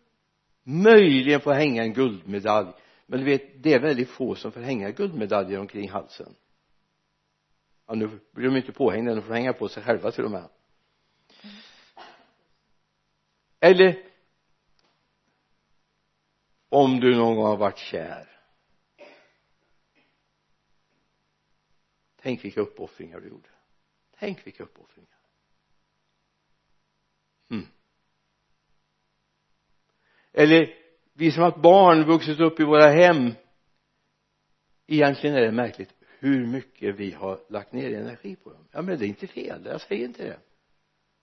möjligen 0.66 1.42
få 1.42 1.52
hänga 1.52 1.84
en 1.84 1.94
guldmedalj 1.94 2.68
men 3.06 3.20
du 3.20 3.26
vet 3.26 3.64
det 3.64 3.74
är 3.74 3.80
väldigt 3.80 4.10
få 4.10 4.36
som 4.36 4.52
får 4.52 4.62
hänga 4.62 4.92
guldmedaljer 4.92 5.60
omkring 5.60 5.90
halsen. 5.90 6.36
Ja 7.88 7.94
nu 7.96 8.20
blir 8.32 8.46
de 8.50 8.58
inte 8.58 8.72
påhängda 8.72 9.16
de 9.16 9.22
får 9.22 9.34
hänga 9.34 9.54
på 9.54 9.70
sig 9.70 9.84
själva 9.84 10.12
till 10.12 10.26
och 10.26 10.32
med. 10.32 10.50
Eller 13.60 14.12
om 16.70 17.00
du 17.00 17.16
någon 17.16 17.36
gång 17.36 17.46
har 17.46 17.58
varit 17.58 17.78
kär. 17.78 18.30
Tänk 22.16 22.46
vilka 22.46 22.62
uppoffringar 22.62 23.20
du 23.20 23.28
gjorde. 23.28 23.50
Tänk 24.20 24.48
vilka 24.48 24.64
uppoffringar. 24.64 25.10
Mm. 27.50 27.68
eller 30.34 30.85
vi 31.18 31.32
som 31.32 31.44
har 31.44 31.52
haft 31.52 31.62
barn 31.62 32.04
vuxit 32.04 32.40
upp 32.40 32.60
i 32.60 32.64
våra 32.64 32.90
hem. 32.90 33.32
Egentligen 34.88 35.36
är 35.36 35.42
det 35.42 35.52
märkligt 35.52 35.94
hur 36.20 36.46
mycket 36.46 36.96
vi 36.96 37.12
har 37.12 37.40
lagt 37.50 37.74
ner 37.74 38.00
energi 38.00 38.36
på 38.36 38.50
dem. 38.50 38.68
Ja 38.72 38.82
men 38.82 39.00
det 39.00 39.06
är 39.06 39.08
inte 39.08 39.28
fel. 39.28 39.66
Jag 39.66 39.82
säger 39.82 40.06
inte 40.06 40.24
det. 40.24 40.38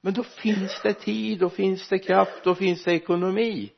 Men 0.00 0.14
då 0.14 0.22
finns 0.22 0.82
det 0.82 0.94
tid, 0.94 1.38
då 1.38 1.50
finns 1.50 1.88
det 1.88 1.98
kraft, 1.98 2.44
då 2.44 2.54
finns 2.54 2.84
det 2.84 2.92
ekonomi. 2.92 3.72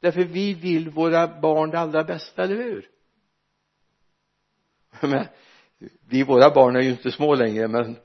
Därför 0.00 0.24
vi 0.24 0.54
vill 0.54 0.90
våra 0.90 1.40
barn 1.40 1.70
det 1.70 1.78
allra 1.78 2.04
bästa, 2.04 2.42
eller 2.42 2.56
hur? 2.56 2.88
Men 5.00 5.26
vi 6.08 6.22
våra 6.22 6.50
barn 6.50 6.76
är 6.76 6.80
ju 6.80 6.90
inte 6.90 7.10
små 7.10 7.34
längre 7.34 7.68
men 7.68 7.96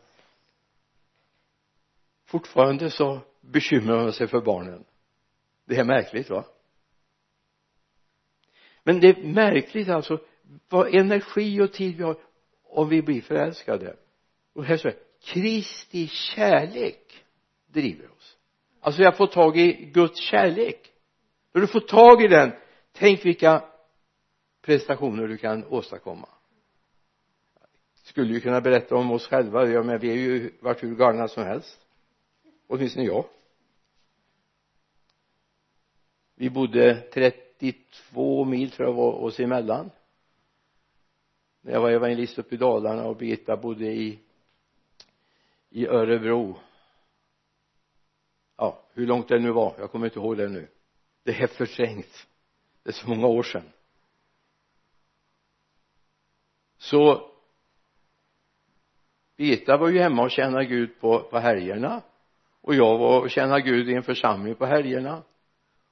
fortfarande 2.25 2.89
så 2.89 3.19
bekymrar 3.41 4.03
man 4.03 4.13
sig 4.13 4.27
för 4.27 4.41
barnen. 4.41 4.83
Det 5.65 5.77
är 5.77 5.83
märkligt 5.83 6.29
va? 6.29 6.45
Men 8.83 8.99
det 8.99 9.07
är 9.07 9.23
märkligt 9.23 9.89
alltså 9.89 10.19
vad 10.69 10.95
energi 10.95 11.61
och 11.61 11.73
tid 11.73 11.97
vi 11.97 12.03
har 12.03 12.17
om 12.63 12.89
vi 12.89 13.01
blir 13.01 13.21
förälskade. 13.21 13.95
Och 14.53 14.65
här 14.65 14.77
står 14.77 14.89
det 14.89 14.97
Kristi 15.21 16.07
kärlek 16.07 17.23
driver 17.67 18.11
oss. 18.11 18.37
Alltså 18.79 19.01
jag 19.01 19.17
får 19.17 19.27
tag 19.27 19.57
i 19.57 19.71
Guds 19.93 20.19
kärlek. 20.19 20.91
När 21.53 21.61
du 21.61 21.67
får 21.67 21.79
tag 21.79 22.23
i 22.23 22.27
den 22.27 22.51
tänk 22.91 23.25
vilka 23.25 23.63
prestationer 24.61 25.27
du 25.27 25.37
kan 25.37 25.65
åstadkomma. 25.65 26.29
Skulle 28.03 28.33
ju 28.33 28.39
kunna 28.39 28.61
berätta 28.61 28.95
om 28.95 29.11
oss 29.11 29.27
själva. 29.27 29.67
Ja 29.67 29.83
men 29.83 29.99
vi 29.99 30.09
är 30.09 30.15
ju 30.15 30.51
varit 30.59 30.83
hur 30.83 30.95
galna 30.95 31.27
som 31.27 31.43
helst. 31.43 31.79
Åtminstone 32.67 33.05
jag. 33.05 33.25
Vi 36.35 36.49
bodde 36.49 36.95
32 37.61 38.45
mil 38.45 38.71
tror 38.71 38.87
jag 38.87 38.95
var 38.95 39.11
oss 39.11 39.39
emellan. 39.39 39.91
När 41.61 41.73
jag 41.73 41.81
var 41.81 41.91
evangelist 41.91 42.39
uppe 42.39 42.55
i 42.55 42.57
Dalarna 42.57 43.05
och 43.05 43.15
Birgitta 43.15 43.57
bodde 43.57 43.85
i 43.85 44.19
i 45.69 45.87
Örebro. 45.87 46.59
Ja 48.57 48.83
hur 48.93 49.07
långt 49.07 49.27
det 49.27 49.39
nu 49.39 49.51
var 49.51 49.75
jag 49.77 49.91
kommer 49.91 50.05
inte 50.05 50.19
ihåg 50.19 50.37
det 50.37 50.49
nu. 50.49 50.67
Det 51.23 51.41
är 51.41 51.47
förträngt. 51.47 52.27
Det 52.83 52.89
är 52.89 52.93
så 52.93 53.09
många 53.09 53.27
år 53.27 53.43
sedan. 53.43 53.71
Så 56.77 57.31
Birgitta 59.37 59.77
var 59.77 59.89
ju 59.89 59.99
hemma 59.99 60.23
och 60.23 60.31
tjänade 60.31 60.65
Gud 60.65 60.99
på, 60.99 61.19
på 61.19 61.39
helgerna. 61.39 62.01
Och 62.61 62.75
jag 62.75 62.97
var 62.97 63.21
och 63.21 63.29
tjänade 63.29 63.61
Gud 63.61 63.89
i 63.89 63.93
en 63.93 64.03
församling 64.03 64.55
på 64.55 64.65
helgerna 64.65 65.23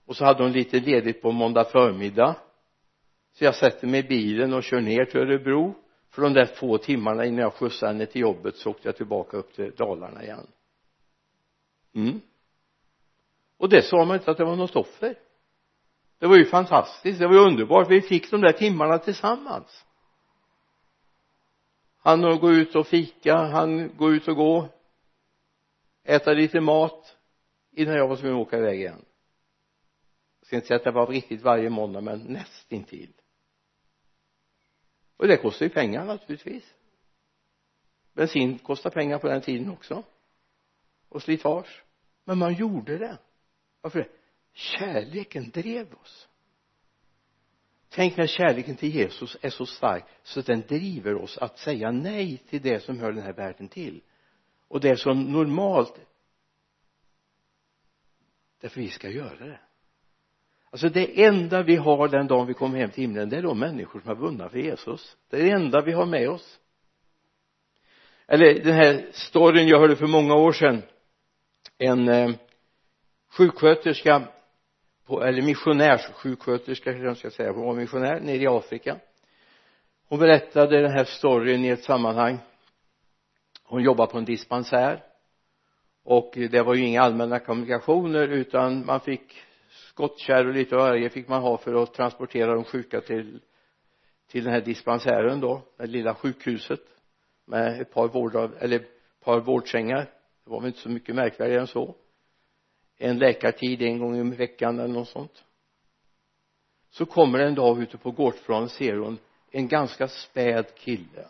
och 0.09 0.15
så 0.15 0.25
hade 0.25 0.43
hon 0.43 0.51
lite 0.51 0.79
ledigt 0.79 1.21
på 1.21 1.31
måndag 1.31 1.63
förmiddag. 1.63 2.35
Så 3.33 3.43
jag 3.43 3.55
sätter 3.55 3.87
mig 3.87 3.99
i 3.99 4.03
bilen 4.03 4.53
och 4.53 4.63
kör 4.63 4.81
ner 4.81 5.05
till 5.05 5.19
Örebro. 5.19 5.75
För 6.09 6.21
de 6.21 6.33
där 6.33 6.45
två 6.45 6.77
timmarna 6.77 7.25
innan 7.25 7.39
jag 7.39 7.53
skjutsade 7.53 7.91
henne 7.91 8.05
till 8.05 8.21
jobbet 8.21 8.55
så 8.55 8.69
åkte 8.69 8.87
jag 8.87 8.95
tillbaka 8.95 9.37
upp 9.37 9.53
till 9.53 9.71
Dalarna 9.75 10.23
igen. 10.23 10.47
Mm. 11.95 12.21
Och 13.57 13.69
det 13.69 13.81
sa 13.81 14.05
man 14.05 14.17
inte 14.17 14.31
att 14.31 14.37
det 14.37 14.45
var 14.45 14.55
något 14.55 14.75
offer 14.75 15.15
det 16.19 16.27
var 16.27 16.37
ju 16.37 16.45
fantastiskt. 16.45 17.19
Det 17.19 17.27
var 17.27 17.33
ju 17.33 17.41
underbart. 17.41 17.89
Vi 17.89 18.01
fick 18.01 18.31
de 18.31 18.41
där 18.41 18.51
timmarna 18.51 18.97
tillsammans. 18.97 19.85
Han 22.01 22.39
gå 22.39 22.51
ut 22.51 22.75
och 22.75 22.87
fika 22.87 23.35
han 23.35 23.97
gå 23.97 24.11
ut 24.11 24.27
och 24.27 24.35
gå 24.35 24.69
äta 26.03 26.33
lite 26.33 26.61
mat 26.61 27.17
innan 27.71 27.95
jag 27.95 28.07
var 28.07 28.15
tvungen 28.15 28.41
att 28.41 28.47
åka 28.47 28.57
iväg 28.57 28.79
igen 28.79 29.05
ska 30.49 30.55
inte 30.55 30.67
säga 30.67 30.77
att 30.77 30.83
det 30.83 30.91
var 30.91 31.07
riktigt 31.07 31.41
varje 31.41 31.69
måndag 31.69 32.01
men 32.01 32.19
nästintill. 32.19 33.13
Och 35.17 35.27
det 35.27 35.37
kostar 35.37 35.65
ju 35.65 35.69
pengar 35.69 36.05
naturligtvis. 36.05 36.73
Bensin 38.13 38.59
kostar 38.59 38.89
pengar 38.89 39.19
på 39.19 39.27
den 39.27 39.41
tiden 39.41 39.69
också. 39.69 40.03
Och 41.09 41.21
slitage. 41.21 41.83
Men 42.23 42.37
man 42.37 42.53
gjorde 42.53 42.97
det. 42.97 43.17
Varför? 43.81 43.99
Det 43.99 44.09
kärleken 44.53 45.49
drev 45.49 45.93
oss. 45.93 46.27
Tänk 47.89 48.17
när 48.17 48.27
kärleken 48.27 48.75
till 48.75 48.95
Jesus 48.95 49.37
är 49.41 49.49
så 49.49 49.65
stark 49.65 50.05
så 50.23 50.39
att 50.39 50.45
den 50.45 50.61
driver 50.61 51.15
oss 51.15 51.37
att 51.37 51.59
säga 51.59 51.91
nej 51.91 52.37
till 52.37 52.61
det 52.61 52.79
som 52.79 52.99
hör 52.99 53.11
den 53.11 53.23
här 53.23 53.33
världen 53.33 53.67
till. 53.67 54.01
Och 54.67 54.79
det 54.79 54.97
som 54.97 55.31
normalt 55.31 55.99
därför 58.59 58.81
vi 58.81 58.89
ska 58.89 59.09
göra 59.09 59.45
det 59.45 59.59
alltså 60.71 60.89
det 60.89 61.23
enda 61.23 61.63
vi 61.63 61.75
har 61.75 62.07
den 62.07 62.27
dagen 62.27 62.47
vi 62.47 62.53
kommer 62.53 62.79
hem 62.79 62.89
till 62.89 63.01
himlen 63.01 63.29
det 63.29 63.37
är 63.37 63.41
de 63.41 63.59
människor 63.59 63.99
som 63.99 64.07
har 64.07 64.15
vunnit 64.15 64.51
för 64.51 64.59
Jesus. 64.59 65.17
Det 65.29 65.37
är 65.37 65.43
det 65.43 65.51
enda 65.51 65.81
vi 65.81 65.91
har 65.91 66.05
med 66.05 66.29
oss. 66.29 66.59
Eller 68.27 68.63
den 68.63 68.73
här 68.73 69.05
storyn 69.11 69.67
jag 69.67 69.79
hörde 69.79 69.95
för 69.95 70.07
många 70.07 70.35
år 70.35 70.51
sedan. 70.51 70.81
En 71.77 72.09
eh, 72.09 72.31
sjuksköterska 73.31 74.27
på, 75.05 75.23
eller 75.23 75.41
missionärssjuksköterska 75.41 76.91
kanske 76.91 77.07
jag 77.07 77.17
ska 77.17 77.29
säga. 77.29 77.51
Hon 77.51 77.65
var 77.65 77.75
missionär 77.75 78.19
nere 78.19 78.37
i 78.37 78.47
Afrika. 78.47 78.97
Hon 80.09 80.19
berättade 80.19 80.81
den 80.81 80.91
här 80.91 81.03
storyn 81.03 81.65
i 81.65 81.69
ett 81.69 81.83
sammanhang. 81.83 82.37
Hon 83.63 83.83
jobbade 83.83 84.11
på 84.11 84.17
en 84.17 84.25
dispensär. 84.25 85.03
Och 86.03 86.31
det 86.35 86.61
var 86.61 86.75
ju 86.75 86.85
inga 86.85 87.01
allmänna 87.01 87.39
kommunikationer 87.39 88.27
utan 88.27 88.85
man 88.85 88.99
fick 88.99 89.43
skottkärr 89.99 90.47
och 90.47 90.53
lite 90.53 90.75
varje 90.75 91.09
fick 91.09 91.27
man 91.27 91.41
ha 91.41 91.57
för 91.57 91.83
att 91.83 91.93
transportera 91.93 92.53
de 92.53 92.63
sjuka 92.63 93.01
till 93.01 93.39
till 94.27 94.43
den 94.43 94.53
här 94.53 94.61
dispensären 94.61 95.39
då 95.39 95.61
det 95.77 95.85
lilla 95.85 96.15
sjukhuset 96.15 96.79
med 97.45 97.81
ett 97.81 97.91
par 97.91 98.07
vård 98.07 98.35
eller 98.35 98.79
ett 98.79 99.19
par 99.19 99.39
vårdsängar. 99.39 100.03
Det 100.43 100.49
var 100.49 100.61
väl 100.61 100.67
inte 100.67 100.79
så 100.79 100.89
mycket 100.89 101.15
märkvärdigare 101.15 101.61
än 101.61 101.67
så. 101.67 101.95
En 102.97 103.17
läkartid 103.17 103.81
en 103.81 103.99
gång 103.99 104.33
i 104.33 104.35
veckan 104.35 104.79
eller 104.79 104.93
något 104.93 105.07
sånt. 105.07 105.43
Så 106.89 107.05
kommer 107.05 107.39
en 107.39 107.55
dag 107.55 107.81
ute 107.81 107.97
på 107.97 108.11
gårdsplanen 108.11 108.69
ser 108.69 108.95
hon 108.95 109.17
en 109.51 109.67
ganska 109.67 110.07
späd 110.07 110.75
kille 110.75 111.27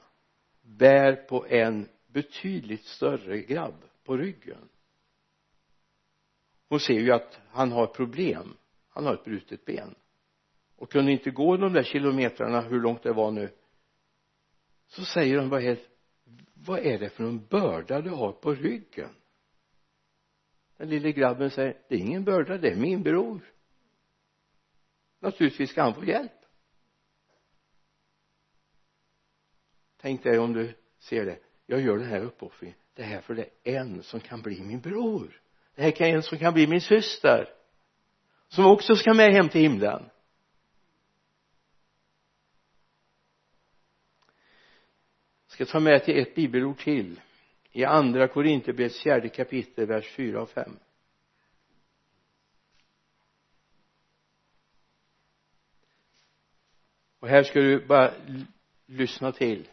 bär 0.62 1.15
på 1.15 1.45
en 1.47 1.89
betydligt 2.08 2.86
större 2.86 3.41
grabb 3.41 3.84
på 4.03 4.17
ryggen. 4.17 4.69
Hon 6.69 6.79
ser 6.79 6.99
ju 6.99 7.12
att 7.12 7.39
han 7.51 7.71
har 7.71 7.88
problem 7.88 8.55
han 8.99 9.05
har 9.05 9.13
ett 9.13 9.23
brutet 9.23 9.65
ben. 9.65 9.95
Och 10.75 10.91
kunde 10.91 11.12
inte 11.12 11.31
gå 11.31 11.57
de 11.57 11.73
där 11.73 11.83
kilometrarna 11.83 12.62
hur 12.62 12.79
långt 12.79 13.03
det 13.03 13.13
var 13.13 13.31
nu 13.31 13.49
så 14.88 15.05
säger 15.05 15.38
han 15.38 15.49
vad 15.49 15.63
är, 15.63 15.79
vad 16.53 16.79
är 16.79 16.99
det 16.99 17.09
för 17.09 17.23
en 17.23 17.45
börda 17.47 18.01
du 18.01 18.09
har 18.09 18.31
på 18.31 18.53
ryggen? 18.53 19.09
Den 20.77 20.89
lille 20.89 21.12
grabben 21.12 21.51
säger 21.51 21.81
det 21.89 21.95
är 21.95 21.99
ingen 21.99 22.23
börda 22.23 22.57
det 22.57 22.69
är 22.69 22.75
min 22.75 23.03
bror. 23.03 23.53
Naturligtvis 25.19 25.69
ska 25.69 25.81
han 25.81 25.93
få 25.93 26.05
hjälp. 26.05 26.31
Tänk 30.01 30.23
dig 30.23 30.39
om 30.39 30.53
du 30.53 30.73
ser 30.99 31.25
det. 31.25 31.39
Jag 31.65 31.81
gör 31.81 31.97
den 31.97 32.07
här 32.07 32.21
uppoffringen. 32.21 32.77
Det 32.93 33.03
här 33.03 33.21
för 33.21 33.33
det 33.33 33.49
är 33.63 33.79
en 33.79 34.03
som 34.03 34.19
kan 34.19 34.41
bli 34.41 34.62
min 34.62 34.79
bror. 34.79 35.41
Det 35.75 35.81
här 35.81 36.01
är 36.01 36.15
en 36.15 36.23
som 36.23 36.38
kan 36.38 36.53
bli 36.53 36.67
min 36.67 36.81
syster 36.81 37.59
som 38.49 38.65
också 38.65 38.95
ska 38.95 39.13
med 39.13 39.33
hem 39.33 39.49
till 39.49 39.62
himlen. 39.62 40.09
Jag 45.45 45.53
ska 45.53 45.65
ta 45.65 45.79
med 45.79 46.05
till 46.05 46.17
ett 46.17 46.35
bibelord 46.35 46.77
till. 46.77 47.21
I 47.71 47.85
andra 47.85 48.27
Korinthierbrevets 48.27 49.03
fjärde 49.03 49.29
kapitel 49.29 49.85
vers 49.85 50.12
4 50.15 50.41
och 50.41 50.49
5 50.49 50.79
och 57.19 57.27
här 57.27 57.43
ska 57.43 57.59
du 57.59 57.85
bara 57.85 58.13
lyssna 58.85 59.31
till. 59.31 59.67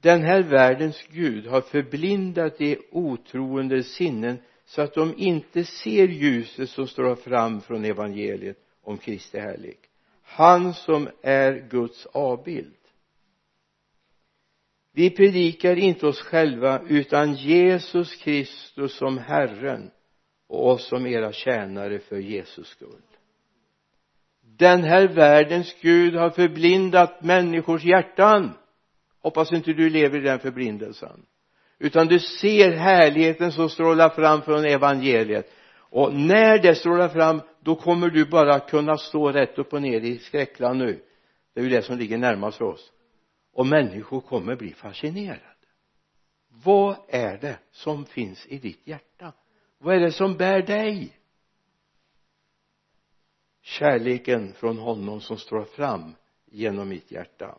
Den 0.00 0.22
här 0.22 0.42
världens 0.42 1.06
Gud 1.10 1.46
har 1.46 1.60
förblindat 1.60 2.58
de 2.58 2.78
otroende 2.90 3.82
sinnen 3.82 4.38
så 4.70 4.82
att 4.82 4.94
de 4.94 5.14
inte 5.16 5.64
ser 5.64 6.08
ljuset 6.08 6.70
som 6.70 6.86
står 6.86 7.14
fram 7.14 7.60
från 7.60 7.84
evangeliet 7.84 8.56
om 8.82 8.98
Kristi 8.98 9.38
härlighet. 9.38 9.80
Han 10.22 10.74
som 10.74 11.08
är 11.22 11.68
Guds 11.70 12.06
avbild. 12.06 12.74
Vi 14.92 15.10
predikar 15.10 15.76
inte 15.76 16.06
oss 16.06 16.20
själva 16.20 16.82
utan 16.88 17.34
Jesus 17.34 18.14
Kristus 18.14 18.94
som 18.94 19.18
Herren 19.18 19.90
och 20.46 20.70
oss 20.70 20.88
som 20.88 21.06
era 21.06 21.32
tjänare 21.32 21.98
för 21.98 22.18
Jesus 22.18 22.68
skull. 22.68 23.02
Den 24.42 24.84
här 24.84 25.08
världens 25.08 25.76
Gud 25.80 26.14
har 26.14 26.30
förblindat 26.30 27.22
människors 27.24 27.84
hjärtan. 27.84 28.50
Hoppas 29.20 29.52
inte 29.52 29.72
du 29.72 29.90
lever 29.90 30.18
i 30.18 30.22
den 30.22 30.38
förblindelsen 30.38 31.26
utan 31.82 32.06
du 32.06 32.18
ser 32.20 32.72
härligheten 32.72 33.52
som 33.52 33.68
strålar 33.68 34.08
fram 34.08 34.42
från 34.42 34.64
evangeliet. 34.64 35.52
Och 35.76 36.14
när 36.14 36.58
det 36.58 36.74
strålar 36.74 37.08
fram 37.08 37.42
då 37.60 37.76
kommer 37.76 38.10
du 38.10 38.24
bara 38.24 38.60
kunna 38.60 38.96
stå 38.96 39.32
rätt 39.32 39.58
upp 39.58 39.72
och 39.72 39.82
ner 39.82 40.00
i 40.00 40.18
skräckland 40.18 40.78
nu. 40.78 41.02
Det 41.54 41.60
är 41.60 41.64
ju 41.64 41.70
det 41.70 41.82
som 41.82 41.98
ligger 41.98 42.18
närmast 42.18 42.58
för 42.58 42.64
oss. 42.64 42.92
Och 43.52 43.66
människor 43.66 44.20
kommer 44.20 44.56
bli 44.56 44.72
fascinerade. 44.72 45.40
Vad 46.64 46.96
är 47.08 47.38
det 47.38 47.58
som 47.70 48.04
finns 48.04 48.46
i 48.46 48.58
ditt 48.58 48.86
hjärta? 48.86 49.32
Vad 49.78 49.96
är 49.96 50.00
det 50.00 50.12
som 50.12 50.36
bär 50.36 50.62
dig? 50.62 51.16
Kärleken 53.62 54.52
från 54.52 54.78
honom 54.78 55.20
som 55.20 55.36
står 55.36 55.64
fram 55.64 56.14
genom 56.46 56.88
mitt 56.88 57.10
hjärta. 57.10 57.58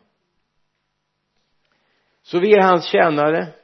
Så 2.22 2.38
vi 2.38 2.54
är 2.54 2.62
hans 2.62 2.84
tjänare. 2.84 3.54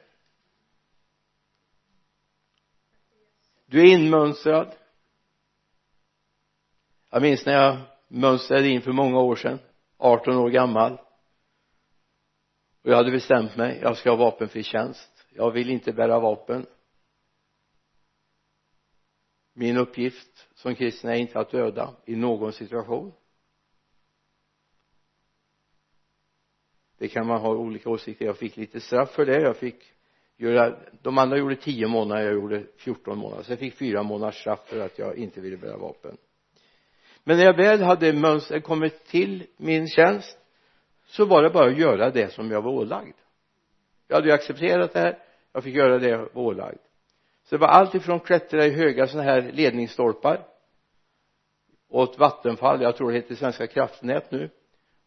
Du 3.69 3.79
är 3.79 3.85
inmönstrad. 3.85 4.75
Jag 7.09 7.21
minns 7.21 7.45
när 7.45 7.53
jag 7.53 7.77
mönstrade 8.07 8.67
in 8.67 8.81
för 8.81 8.91
många 8.91 9.19
år 9.19 9.35
sedan 9.35 9.59
18 9.97 10.37
år 10.37 10.49
gammal. 10.49 10.93
Och 12.81 12.91
jag 12.91 12.95
hade 12.95 13.11
bestämt 13.11 13.55
mig 13.55 13.79
jag 13.81 13.97
ska 13.97 14.09
ha 14.09 14.17
vapenfri 14.17 14.63
tjänst. 14.63 15.25
Jag 15.29 15.51
vill 15.51 15.69
inte 15.69 15.93
bära 15.93 16.19
vapen. 16.19 16.65
Min 19.53 19.77
uppgift 19.77 20.47
som 20.53 20.75
kristen 20.75 21.09
är 21.09 21.15
inte 21.15 21.39
att 21.39 21.51
döda 21.51 21.95
i 22.05 22.15
någon 22.15 22.53
situation. 22.53 23.13
Det 26.97 27.07
kan 27.07 27.27
man 27.27 27.41
ha 27.41 27.49
olika 27.49 27.89
åsikter. 27.89 28.25
Jag 28.25 28.37
fick 28.37 28.57
lite 28.57 28.79
straff 28.79 29.11
för 29.11 29.25
det. 29.25 29.41
Jag 29.41 29.57
fick 29.57 29.93
göra 30.39 30.75
de 31.01 31.17
andra 31.17 31.37
gjorde 31.37 31.55
tio 31.55 31.87
månader 31.87 32.21
jag 32.21 32.33
gjorde 32.33 32.63
14 32.77 33.17
månader. 33.17 33.43
Så 33.43 33.51
jag 33.51 33.59
fick 33.59 33.77
fyra 33.77 34.03
månaders 34.03 34.35
straff 34.35 34.59
för 34.65 34.79
att 34.79 34.99
jag 34.99 35.17
inte 35.17 35.41
ville 35.41 35.57
bära 35.57 35.77
vapen. 35.77 36.17
Men 37.23 37.37
när 37.37 37.45
jag 37.45 37.57
väl 37.57 37.81
hade 37.81 38.13
mönstret 38.13 38.63
kommit 38.63 39.05
till 39.05 39.47
min 39.57 39.87
tjänst 39.87 40.37
så 41.05 41.25
var 41.25 41.43
det 41.43 41.49
bara 41.49 41.67
att 41.67 41.77
göra 41.77 42.09
det 42.09 42.33
som 42.33 42.51
jag 42.51 42.61
var 42.61 42.71
ålagd. 42.71 43.15
Jag 44.07 44.15
hade 44.15 44.27
ju 44.27 44.33
accepterat 44.33 44.93
det 44.93 44.99
här 44.99 45.19
jag 45.53 45.63
fick 45.63 45.75
göra 45.75 45.99
det 45.99 46.09
jag 46.09 46.17
var 46.17 46.37
ålagd. 46.37 46.79
Så 47.43 47.55
det 47.55 47.61
var 47.61 47.67
allt 47.67 47.95
ifrån 47.95 48.19
klättra 48.19 48.65
i 48.65 48.69
höga 48.69 49.07
sådana 49.07 49.31
här 49.31 49.51
ledningsstolpar 49.51 50.45
åt 51.89 52.19
Vattenfall 52.19 52.81
jag 52.81 52.95
tror 52.95 53.11
det 53.11 53.17
heter 53.17 53.35
Svenska 53.35 53.67
kraftnät 53.67 54.31
nu 54.31 54.49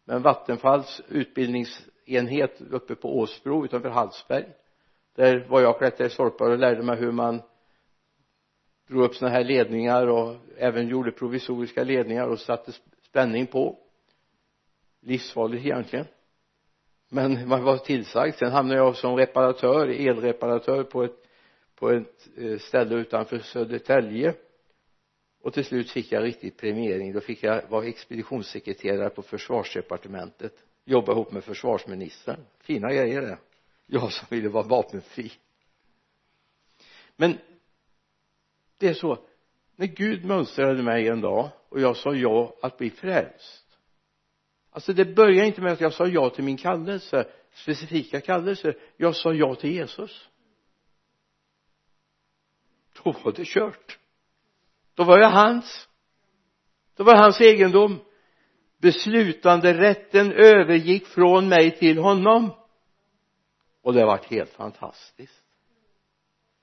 men 0.05 0.21
Vattenfalls 0.21 1.01
utbildningsenhet 1.07 2.61
uppe 2.61 2.95
på 2.95 3.17
Åsbro 3.19 3.65
utanför 3.65 3.89
Hallsberg 3.89 4.45
där 5.15 5.45
var 5.49 5.61
jag 5.61 5.77
klättrade 5.77 6.07
i 6.07 6.09
stolpar 6.09 6.49
och 6.49 6.57
lärde 6.57 6.83
mig 6.83 6.97
hur 6.97 7.11
man 7.11 7.41
drog 8.87 9.03
upp 9.03 9.15
sådana 9.15 9.35
här 9.35 9.43
ledningar 9.43 10.07
och 10.07 10.35
även 10.57 10.87
gjorde 10.87 11.11
provisoriska 11.11 11.83
ledningar 11.83 12.27
och 12.27 12.39
satte 12.39 12.71
spänning 13.01 13.47
på. 13.47 13.77
Livsfarligt 15.01 15.65
egentligen. 15.65 16.05
Men 17.09 17.47
man 17.47 17.63
var 17.63 17.77
tillsagd. 17.77 18.35
Sen 18.35 18.51
hamnade 18.51 18.79
jag 18.79 18.95
som 18.95 19.15
reparatör, 19.15 19.87
elreparatör 19.87 20.83
på 20.83 21.03
ett 21.03 21.23
på 21.75 21.89
ett 21.89 22.27
eh, 22.37 22.57
ställe 22.57 22.95
utanför 22.95 23.39
Södertälje. 23.39 24.33
Och 25.41 25.53
till 25.53 25.65
slut 25.65 25.91
fick 25.91 26.11
jag 26.11 26.23
riktig 26.23 26.57
premiering. 26.57 27.13
Då 27.13 27.19
fick 27.19 27.43
jag 27.43 27.69
vara 27.69 27.85
expeditionssekreterare 27.85 29.09
på 29.09 29.21
försvarsdepartementet. 29.21 30.53
Jobba 30.85 31.11
ihop 31.11 31.31
med 31.31 31.43
försvarsministern. 31.43 32.39
Fina 32.59 32.93
grejer 32.93 33.21
det 33.21 33.37
jag 33.93 34.11
som 34.11 34.27
ville 34.29 34.49
vara 34.49 34.67
vapenfri. 34.67 35.31
Men 37.15 37.37
det 38.77 38.87
är 38.87 38.93
så 38.93 39.17
när 39.75 39.85
Gud 39.87 40.25
mönstrade 40.25 40.83
mig 40.83 41.07
en 41.07 41.21
dag 41.21 41.49
och 41.69 41.81
jag 41.81 41.97
sa 41.97 42.15
ja 42.15 42.55
att 42.61 42.77
bli 42.77 42.89
frälst. 42.89 43.77
Alltså 44.69 44.93
det 44.93 45.05
började 45.05 45.47
inte 45.47 45.61
med 45.61 45.73
att 45.73 45.81
jag 45.81 45.93
sa 45.93 46.07
ja 46.07 46.29
till 46.29 46.43
min 46.43 46.57
kallelse 46.57 47.27
specifika 47.53 48.21
kallelse. 48.21 48.73
Jag 48.97 49.15
sa 49.15 49.33
ja 49.33 49.55
till 49.55 49.71
Jesus. 49.71 50.29
Då 53.03 53.11
var 53.11 53.31
det 53.31 53.45
kört. 53.45 53.99
Då 54.93 55.03
var 55.03 55.19
jag 55.19 55.29
hans. 55.29 55.87
Då 56.95 57.03
var 57.03 57.15
hans 57.15 57.41
egendom. 57.41 57.99
Beslutanderätten 58.77 60.31
övergick 60.31 61.07
från 61.07 61.49
mig 61.49 61.77
till 61.77 61.97
honom 61.97 62.51
och 63.83 63.93
det 63.93 63.99
har 63.99 64.07
varit 64.07 64.25
helt 64.25 64.49
fantastiskt. 64.49 65.43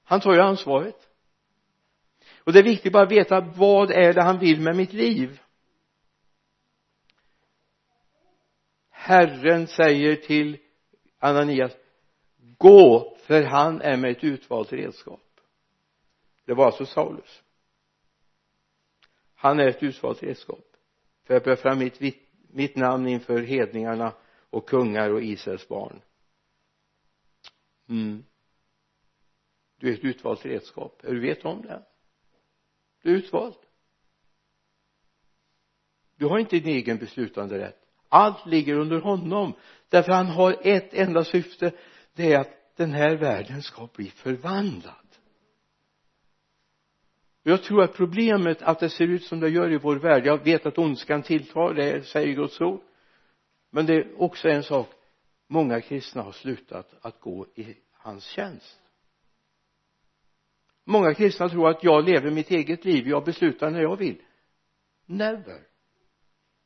Han 0.04 0.20
tar 0.20 0.34
ju 0.34 0.40
ansvaret. 0.40 1.08
Och 2.44 2.52
det 2.52 2.58
är 2.58 2.64
viktigt 2.64 2.92
bara 2.92 3.02
att 3.02 3.12
veta 3.12 3.40
vad 3.40 3.90
är 3.90 4.12
det 4.12 4.22
han 4.22 4.38
vill 4.38 4.60
med 4.60 4.76
mitt 4.76 4.92
liv? 4.92 5.40
Herren 8.90 9.66
säger 9.66 10.16
till 10.16 10.58
Ananias 11.18 11.72
gå 12.58 13.16
för 13.26 13.42
han 13.42 13.80
är 13.80 13.96
med 13.96 14.10
ett 14.10 14.24
utvalt 14.24 14.72
redskap. 14.72 15.20
Det 16.44 16.54
var 16.54 16.66
alltså 16.66 16.86
Saulus. 16.86 17.42
Han 19.34 19.60
är 19.60 19.68
ett 19.68 19.82
utvalt 19.82 20.22
redskap 20.22 20.64
för 21.24 21.34
att 21.34 21.44
bära 21.44 21.56
fram 21.56 21.78
mitt, 21.78 22.00
mitt 22.50 22.76
namn 22.76 23.08
inför 23.08 23.42
hedningarna 23.42 24.12
och 24.50 24.68
kungar 24.68 25.10
och 25.10 25.22
Israels 25.22 25.68
barn 25.68 26.00
mm. 27.90 28.24
Du 29.78 29.88
är 29.88 29.92
ett 29.94 30.04
utvalt 30.04 30.46
redskap. 30.46 30.98
Du 31.02 31.20
vet 31.20 31.44
om 31.44 31.62
det. 31.62 31.82
Du 33.02 33.10
är 33.10 33.14
utvald. 33.14 33.54
Du 36.16 36.26
har 36.26 36.38
inte 36.38 36.58
din 36.58 36.76
egen 36.76 36.98
beslutanderätt. 36.98 37.76
Allt 38.08 38.46
ligger 38.46 38.78
under 38.78 39.00
honom. 39.00 39.52
Därför 39.88 40.12
han 40.12 40.26
har 40.26 40.56
ett 40.62 40.94
enda 40.94 41.24
syfte. 41.24 41.72
Det 42.14 42.32
är 42.32 42.40
att 42.40 42.76
den 42.76 42.92
här 42.92 43.16
världen 43.16 43.62
ska 43.62 43.88
bli 43.94 44.10
förvandlad. 44.10 44.94
Jag 47.42 47.62
tror 47.62 47.82
att 47.82 47.94
problemet 47.94 48.62
att 48.62 48.80
det 48.80 48.90
ser 48.90 49.06
ut 49.06 49.24
som 49.24 49.40
det 49.40 49.48
gör 49.48 49.72
i 49.72 49.78
vår 49.78 49.96
värld 49.96 50.26
jag 50.26 50.44
vet 50.44 50.66
att 50.66 50.78
ondskan 50.78 51.22
tilltar 51.22 51.74
det 51.74 52.06
säger 52.06 52.34
Guds 52.34 52.60
ord. 52.60 52.80
Men 53.70 53.86
det 53.86 53.94
är 53.94 54.22
också 54.22 54.48
en 54.48 54.62
sak 54.62 54.88
många 55.50 55.80
kristna 55.80 56.22
har 56.22 56.32
slutat 56.32 56.94
att 57.00 57.20
gå 57.20 57.46
i 57.54 57.76
hans 57.92 58.24
tjänst. 58.24 58.80
Många 60.84 61.14
kristna 61.14 61.48
tror 61.48 61.68
att 61.68 61.84
jag 61.84 62.04
lever 62.04 62.30
mitt 62.30 62.50
eget 62.50 62.84
liv 62.84 63.08
jag 63.08 63.24
beslutar 63.24 63.70
när 63.70 63.80
jag 63.80 63.96
vill. 63.96 64.22
Never. 65.06 65.60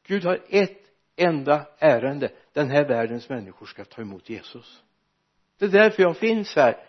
Gud 0.06 0.24
har 0.24 0.44
ett 0.48 0.82
enda 1.16 1.66
ärende 1.78 2.32
den 2.52 2.70
här 2.70 2.88
världens 2.88 3.28
människor 3.28 3.66
ska 3.66 3.84
ta 3.84 4.02
emot 4.02 4.28
Jesus. 4.28 4.82
Det 5.58 5.64
är 5.64 5.68
därför 5.68 6.02
jag 6.02 6.16
finns 6.16 6.56
här. 6.56 6.86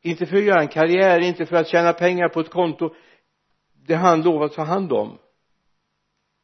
Inte 0.00 0.26
för 0.26 0.36
att 0.36 0.44
göra 0.44 0.60
en 0.60 0.68
karriär, 0.68 1.20
inte 1.20 1.46
för 1.46 1.56
att 1.56 1.68
tjäna 1.68 1.92
pengar 1.92 2.28
på 2.28 2.40
ett 2.40 2.50
konto. 2.50 2.94
Det 3.72 3.94
han 3.94 4.22
lovat 4.22 4.52
ta 4.52 4.64
hand 4.64 4.92
om. 4.92 5.18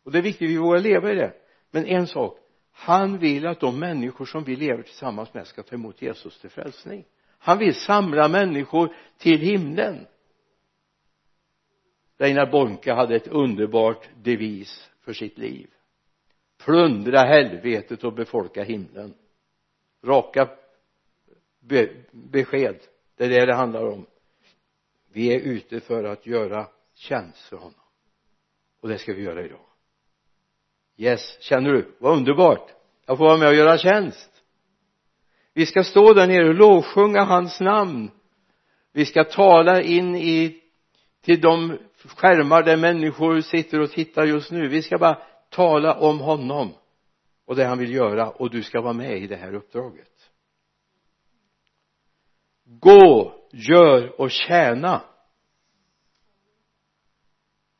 Och 0.05 0.12
det 0.12 0.18
är 0.18 0.22
viktigt 0.22 0.47
att 0.47 0.51
vi 0.51 0.57
vågar 0.57 0.81
leva 0.81 1.12
i 1.12 1.14
det. 1.14 1.35
Men 1.70 1.87
en 1.87 2.07
sak 2.07 2.41
han 2.73 3.18
vill 3.18 3.47
att 3.47 3.61
de 3.61 3.79
människor 3.79 4.25
som 4.25 4.45
vi 4.45 4.57
lever 4.57 4.83
tillsammans 4.83 5.35
med 5.35 5.47
ska 5.47 5.62
ta 5.62 5.75
emot 5.75 6.03
Jesus 6.03 6.41
till 6.41 6.51
frälsning. 6.51 7.05
Han 7.39 7.59
vill 7.59 7.75
samla 7.75 8.29
människor 8.29 8.97
till 9.18 9.41
himlen. 9.41 10.07
Reinar 12.18 12.51
Bonke 12.53 12.93
hade 12.93 13.16
ett 13.16 13.29
underbart 13.29 14.09
devis 14.23 14.91
för 15.01 15.12
sitt 15.12 15.39
liv. 15.39 15.70
Plundra 16.64 17.18
helvetet 17.18 18.05
och 18.05 18.12
befolka 18.12 18.62
himlen. 18.62 19.14
Raka 20.05 20.49
be 21.61 21.89
besked. 22.11 22.79
Det 23.16 23.25
är 23.25 23.29
det 23.29 23.47
det 23.47 23.55
handlar 23.55 23.87
om. 23.87 24.07
Vi 25.12 25.35
är 25.35 25.41
ute 25.41 25.81
för 25.81 26.05
att 26.05 26.27
göra 26.27 26.68
tjänst 26.95 27.49
för 27.49 27.57
honom. 27.57 27.81
Och 28.81 28.89
det 28.89 28.99
ska 28.99 29.12
vi 29.12 29.23
göra 29.23 29.45
idag 29.45 29.72
yes, 31.03 31.39
känner 31.41 31.73
du, 31.73 31.95
vad 31.99 32.17
underbart. 32.17 32.71
Jag 33.07 33.19
får 33.19 33.25
vara 33.25 33.39
med 33.39 33.49
och 33.49 33.55
göra 33.55 33.79
tjänst. 33.79 34.31
Vi 35.55 35.67
ska 35.67 35.85
stå 35.85 36.13
där 36.13 36.27
nere 36.27 36.49
och 36.49 36.55
lovsjunga 36.55 37.25
hans 37.25 37.61
namn. 37.61 38.11
Vi 38.93 39.07
ska 39.07 39.25
tala 39.25 39.83
in 39.83 40.17
i 40.17 40.63
till 41.21 41.41
de 41.41 41.79
skärmar 42.05 42.63
där 42.63 42.77
människor 42.77 43.41
sitter 43.41 43.81
och 43.81 43.91
tittar 43.91 44.25
just 44.25 44.51
nu. 44.51 44.69
Vi 44.69 44.83
ska 44.83 44.99
bara 44.99 45.23
tala 45.49 45.95
om 45.95 46.21
honom 46.21 46.75
och 47.47 47.57
det 47.57 47.65
han 47.65 47.79
vill 47.79 47.95
göra 47.95 48.31
och 48.31 48.51
du 48.51 48.63
ska 48.63 48.81
vara 48.81 48.93
med 48.93 49.19
i 49.19 49.27
det 49.27 49.37
här 49.37 49.55
uppdraget. 49.55 50.31
Gå, 52.65 53.35
gör 53.53 54.21
och 54.21 54.31
tjäna. 54.31 55.03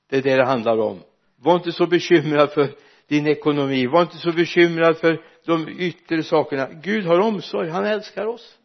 Det 0.09 0.17
är 0.17 0.23
det 0.23 0.37
det 0.37 0.47
handlar 0.47 0.79
om. 0.79 1.01
Var 1.37 1.57
inte 1.57 1.73
så 1.73 1.87
bekymrad 1.87 2.51
för 2.51 2.75
din 3.13 3.27
ekonomi. 3.27 3.87
Var 3.87 4.03
inte 4.03 4.17
så 4.17 4.33
bekymrad 4.33 4.99
för 4.99 5.25
de 5.45 5.69
yttre 5.69 6.23
sakerna. 6.23 6.69
Gud 6.73 7.05
har 7.05 7.21
omsorg, 7.21 7.69
han 7.69 7.85
älskar 7.85 8.27
oss. 8.27 8.59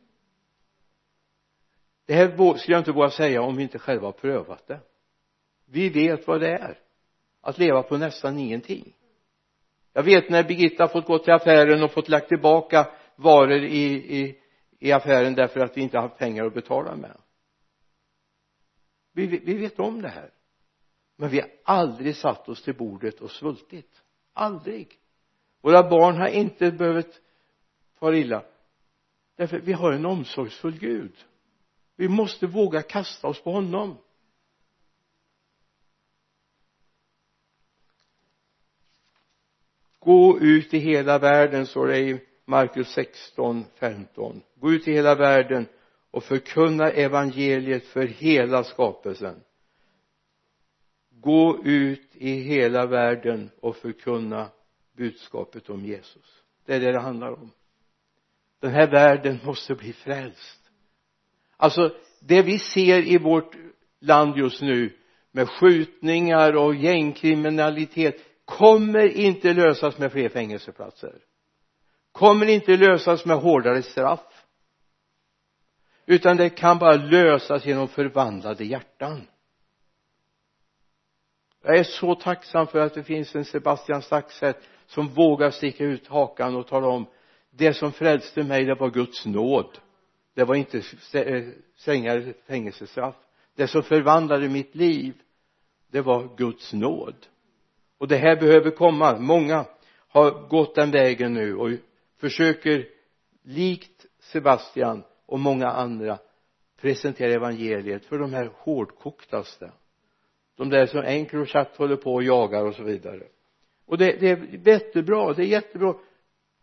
Det 2.06 2.14
här 2.14 2.58
skulle 2.58 2.76
jag 2.76 2.82
inte 2.82 2.92
våga 2.92 3.10
säga 3.10 3.42
om 3.42 3.56
vi 3.56 3.64
inte 3.64 3.80
själva 3.80 4.08
har 4.08 4.12
prövat 4.12 4.68
det. 4.68 4.80
Vi 5.66 5.90
vet 5.90 6.28
vad 6.28 6.42
det 6.42 6.50
är. 6.50 6.80
Att 7.42 7.58
leva 7.58 7.84
på 7.84 7.98
nästan 7.98 8.40
ingenting. 8.40 8.94
Jag 9.94 10.04
vet 10.04 10.30
när 10.30 10.44
Birgitta 10.44 10.88
fått 10.88 11.06
gå 11.06 11.20
till 11.20 11.34
affären 11.34 11.84
och 11.84 11.92
fått 11.92 12.10
lagt 12.10 12.28
tillbaka 12.28 12.88
varor 13.16 13.64
i, 13.64 13.86
i, 14.20 14.40
i 14.80 14.92
affären 14.92 15.36
därför 15.36 15.60
att 15.60 15.78
vi 15.78 15.82
inte 15.82 16.00
haft 16.00 16.18
pengar 16.18 16.46
att 16.46 16.54
betala 16.54 16.96
med. 16.96 17.18
Vi, 19.14 19.28
vi 19.28 19.54
vet 19.54 19.80
om 19.80 20.02
det 20.02 20.10
här. 20.10 20.30
Men 21.18 21.30
vi 21.30 21.40
har 21.40 21.50
aldrig 21.64 22.16
satt 22.16 22.50
oss 22.50 22.64
till 22.64 22.76
bordet 22.76 23.22
och 23.22 23.32
svultit 23.32 24.04
aldrig. 24.38 25.00
Våra 25.62 25.90
barn 25.90 26.18
har 26.18 26.28
inte 26.28 26.72
behövt 26.72 27.22
fara 28.00 28.18
illa. 28.18 28.44
Därför 29.36 29.60
vi 29.60 29.74
har 29.74 29.92
en 29.92 30.06
omsorgsfull 30.06 30.80
Gud. 30.80 31.26
Vi 31.96 32.08
måste 32.08 32.48
våga 32.48 32.82
kasta 32.82 33.28
oss 33.28 33.44
på 33.44 33.52
honom. 33.52 33.98
Gå 40.00 40.40
ut 40.40 40.74
i 40.74 40.80
hela 40.80 41.20
världen 41.20 41.66
står 41.66 41.88
det 41.88 42.00
i 42.00 42.20
Markus 42.46 42.88
16, 42.88 43.66
15 43.76 44.42
gå 44.60 44.72
ut 44.72 44.88
i 44.88 44.92
hela 44.92 45.16
världen 45.16 45.66
och 46.12 46.24
förkunna 46.24 46.92
evangeliet 46.92 47.86
för 47.86 48.06
hela 48.06 48.64
skapelsen 48.64 49.44
gå 51.22 51.62
ut 51.64 52.16
i 52.16 52.32
hela 52.32 52.86
världen 52.86 53.50
och 53.62 53.76
förkunna 53.76 54.50
budskapet 54.98 55.70
om 55.70 55.86
Jesus. 55.86 56.44
Det 56.66 56.76
är 56.76 56.80
det 56.80 56.92
det 56.92 57.00
handlar 57.00 57.32
om. 57.32 57.52
Den 58.60 58.72
här 58.72 58.88
världen 58.88 59.40
måste 59.44 59.76
bli 59.76 59.94
frälst. 59.94 60.62
Alltså 61.58 61.96
det 62.20 62.42
vi 62.42 62.60
ser 62.60 63.08
i 63.08 63.18
vårt 63.18 63.56
land 64.00 64.38
just 64.38 64.62
nu 64.62 64.94
med 65.32 65.50
skjutningar 65.50 66.56
och 66.56 66.76
gängkriminalitet 66.76 68.16
kommer 68.46 69.18
inte 69.18 69.54
lösas 69.54 69.98
med 69.98 70.12
fler 70.12 70.30
fängelseplatser. 70.30 71.16
Kommer 72.12 72.46
inte 72.46 72.78
lösas 72.78 73.26
med 73.26 73.38
hårdare 73.38 73.82
straff. 73.82 74.46
Utan 76.06 76.38
det 76.38 76.50
kan 76.50 76.78
bara 76.78 76.96
lösas 76.96 77.66
genom 77.66 77.88
förvandlade 77.88 78.66
hjärtan 78.66 79.28
jag 81.62 81.78
är 81.78 81.84
så 81.84 82.16
tacksam 82.16 82.68
för 82.68 82.80
att 82.80 82.94
det 82.94 83.04
finns 83.04 83.36
en 83.36 83.46
Sebastian 83.46 84.02
Staxet 84.02 84.58
som 84.88 85.08
vågar 85.08 85.52
sticka 85.52 85.84
ut 85.84 86.08
hakan 86.08 86.56
och 86.56 86.68
tala 86.68 86.88
om 86.88 87.06
det 87.50 87.74
som 87.74 87.92
frälste 87.92 88.44
mig 88.44 88.66
det 88.66 88.76
var 88.76 88.90
Guds 88.90 89.26
nåd. 89.26 89.78
Det 90.34 90.44
var 90.44 90.56
inte 90.56 90.78
eh, 91.14 91.44
strängare 91.76 92.34
fängelsestraff. 92.48 93.16
Det 93.56 93.68
som 93.68 93.84
förvandlade 93.84 94.50
mitt 94.50 94.76
liv 94.76 95.14
det 95.92 96.02
var 96.02 96.36
Guds 96.38 96.74
nåd. 96.74 97.16
Och 97.98 98.08
det 98.08 98.18
här 98.18 98.36
behöver 98.36 98.72
komma. 98.72 99.18
Många 99.20 99.66
har 100.08 100.48
gått 100.48 100.76
den 100.76 100.92
vägen 100.92 101.34
nu 101.34 101.56
och 101.56 101.70
försöker 102.18 102.88
likt 103.44 104.06
Sebastian 104.20 105.04
och 105.26 105.40
många 105.40 105.68
andra 105.68 106.18
presentera 106.82 107.34
evangeliet 107.34 108.06
för 108.06 108.20
de 108.20 108.34
här 108.34 108.52
hårdkoktaste 108.56 109.72
de 110.58 110.70
där 110.70 110.86
som 110.86 111.00
Encrochat 111.00 111.78
håller 111.78 111.96
på 111.96 112.14
och 112.14 112.24
jagar 112.24 112.66
och 112.66 112.76
så 112.76 112.84
vidare. 112.84 113.24
Och 113.86 113.98
det, 113.98 114.18
det 114.20 114.30
är 114.30 114.68
jättebra, 114.68 115.34
det 115.34 115.44
är 115.44 115.48
jättebra. 115.48 115.96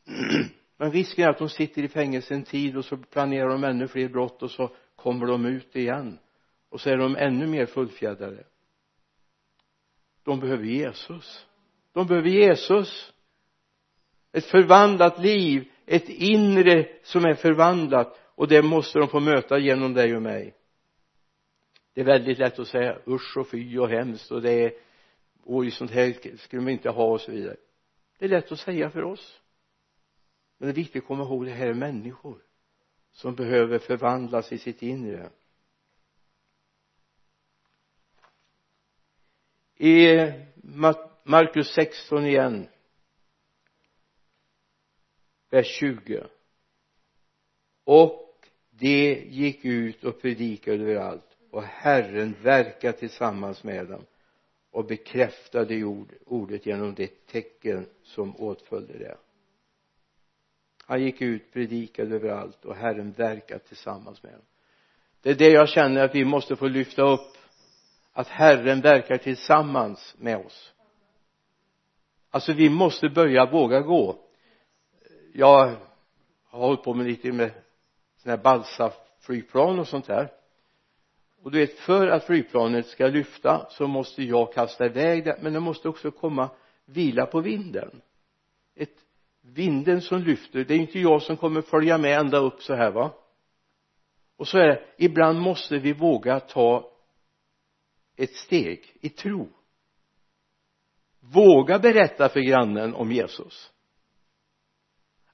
Men 0.76 0.92
risken 0.92 1.24
är 1.24 1.28
att 1.28 1.38
de 1.38 1.48
sitter 1.48 1.82
i 1.82 1.88
fängelse 1.88 2.34
en 2.34 2.42
tid 2.42 2.76
och 2.76 2.84
så 2.84 2.96
planerar 2.96 3.48
de 3.48 3.64
ännu 3.64 3.88
fler 3.88 4.08
brott 4.08 4.42
och 4.42 4.50
så 4.50 4.70
kommer 4.96 5.26
de 5.26 5.46
ut 5.46 5.76
igen. 5.76 6.18
Och 6.68 6.80
så 6.80 6.90
är 6.90 6.96
de 6.96 7.16
ännu 7.16 7.46
mer 7.46 7.66
fullfjädrade. 7.66 8.44
De 10.24 10.40
behöver 10.40 10.64
Jesus. 10.64 11.46
De 11.92 12.06
behöver 12.06 12.28
Jesus. 12.28 13.12
Ett 14.32 14.44
förvandlat 14.44 15.18
liv 15.18 15.68
ett 15.86 16.08
inre 16.08 16.86
som 17.02 17.24
är 17.24 17.34
förvandlat. 17.34 18.20
Och 18.34 18.48
det 18.48 18.62
måste 18.62 18.98
de 18.98 19.08
få 19.08 19.20
möta 19.20 19.58
genom 19.58 19.94
dig 19.94 20.16
och 20.16 20.22
mig 20.22 20.54
det 21.94 22.00
är 22.00 22.04
väldigt 22.04 22.38
lätt 22.38 22.58
att 22.58 22.68
säga 22.68 22.98
usch 23.06 23.36
och 23.36 23.48
fy 23.48 23.78
och 23.78 23.88
hemskt 23.88 24.30
och 24.30 24.42
det 24.42 24.52
är 24.52 24.72
oj 25.44 25.70
sånt 25.70 25.90
här 25.90 26.36
skulle 26.36 26.62
man 26.62 26.72
inte 26.72 26.90
ha 26.90 27.04
och 27.04 27.20
så 27.20 27.32
vidare. 27.32 27.56
Det 28.18 28.24
är 28.24 28.28
lätt 28.28 28.52
att 28.52 28.60
säga 28.60 28.90
för 28.90 29.02
oss. 29.02 29.40
Men 30.58 30.66
det 30.66 30.72
är 30.72 30.76
viktigt 30.76 31.02
att 31.02 31.08
komma 31.08 31.22
ihåg 31.22 31.44
det 31.44 31.50
här 31.50 31.66
är 31.66 31.74
människor 31.74 32.42
som 33.12 33.34
behöver 33.34 33.78
förvandlas 33.78 34.52
i 34.52 34.58
sitt 34.58 34.82
inre. 34.82 35.30
I 39.76 40.16
Markus 41.24 41.68
16 41.74 42.26
igen 42.26 42.68
vers 45.50 45.66
20 45.66 46.26
och 47.84 48.48
de 48.70 49.14
gick 49.14 49.64
ut 49.64 50.04
och 50.04 50.20
predikade 50.20 50.82
överallt 50.82 51.33
och 51.54 51.62
Herren 51.62 52.36
verkade 52.42 52.98
tillsammans 52.98 53.64
med 53.64 53.86
dem 53.86 54.06
och 54.70 54.84
bekräftade 54.84 55.84
ordet 56.26 56.66
genom 56.66 56.94
det 56.94 57.26
tecken 57.26 57.86
som 58.02 58.36
åtföljde 58.36 58.98
det. 58.98 59.16
Han 60.86 61.02
gick 61.02 61.20
ut, 61.20 61.52
predikade 61.52 62.14
överallt 62.14 62.64
och 62.64 62.76
Herren 62.76 63.12
verkade 63.12 63.60
tillsammans 63.60 64.22
med 64.22 64.32
dem. 64.32 64.42
Det 65.20 65.30
är 65.30 65.34
det 65.34 65.48
jag 65.50 65.68
känner 65.68 66.04
att 66.04 66.14
vi 66.14 66.24
måste 66.24 66.56
få 66.56 66.66
lyfta 66.68 67.02
upp 67.02 67.36
att 68.12 68.28
Herren 68.28 68.80
verkar 68.80 69.18
tillsammans 69.18 70.14
med 70.18 70.46
oss. 70.46 70.72
Alltså 72.30 72.52
vi 72.52 72.70
måste 72.70 73.08
börja 73.08 73.46
våga 73.46 73.80
gå. 73.80 74.18
Jag 75.32 75.76
har 76.44 76.60
hållit 76.60 76.82
på 76.82 76.94
med 76.94 77.06
lite 77.06 77.32
med 77.32 77.50
sådana 78.16 78.36
här 78.36 78.42
balsaflygplan 78.42 79.78
och 79.78 79.88
sånt 79.88 80.06
där 80.06 80.43
och 81.44 81.50
du 81.50 81.58
vet 81.58 81.78
för 81.78 82.06
att 82.06 82.24
flygplanet 82.24 82.86
ska 82.86 83.06
lyfta 83.06 83.66
så 83.70 83.86
måste 83.86 84.22
jag 84.22 84.52
kasta 84.52 84.86
iväg 84.86 85.24
det 85.24 85.38
men 85.42 85.52
det 85.52 85.60
måste 85.60 85.88
också 85.88 86.10
komma 86.10 86.50
vila 86.84 87.26
på 87.26 87.40
vinden. 87.40 88.02
Ett 88.74 88.96
vinden 89.40 90.00
som 90.00 90.22
lyfter 90.22 90.64
det 90.64 90.74
är 90.74 90.78
inte 90.78 90.98
jag 90.98 91.22
som 91.22 91.36
kommer 91.36 91.62
följa 91.62 91.98
med 91.98 92.18
ända 92.18 92.38
upp 92.38 92.62
så 92.62 92.74
här 92.74 92.90
va? 92.90 93.10
Och 94.36 94.48
så 94.48 94.58
är 94.58 94.66
det 94.66 94.84
ibland 94.96 95.40
måste 95.40 95.78
vi 95.78 95.92
våga 95.92 96.40
ta 96.40 96.90
ett 98.16 98.34
steg 98.34 98.96
i 99.00 99.08
tro. 99.08 99.48
Våga 101.20 101.78
berätta 101.78 102.28
för 102.28 102.40
grannen 102.40 102.94
om 102.94 103.12
Jesus. 103.12 103.72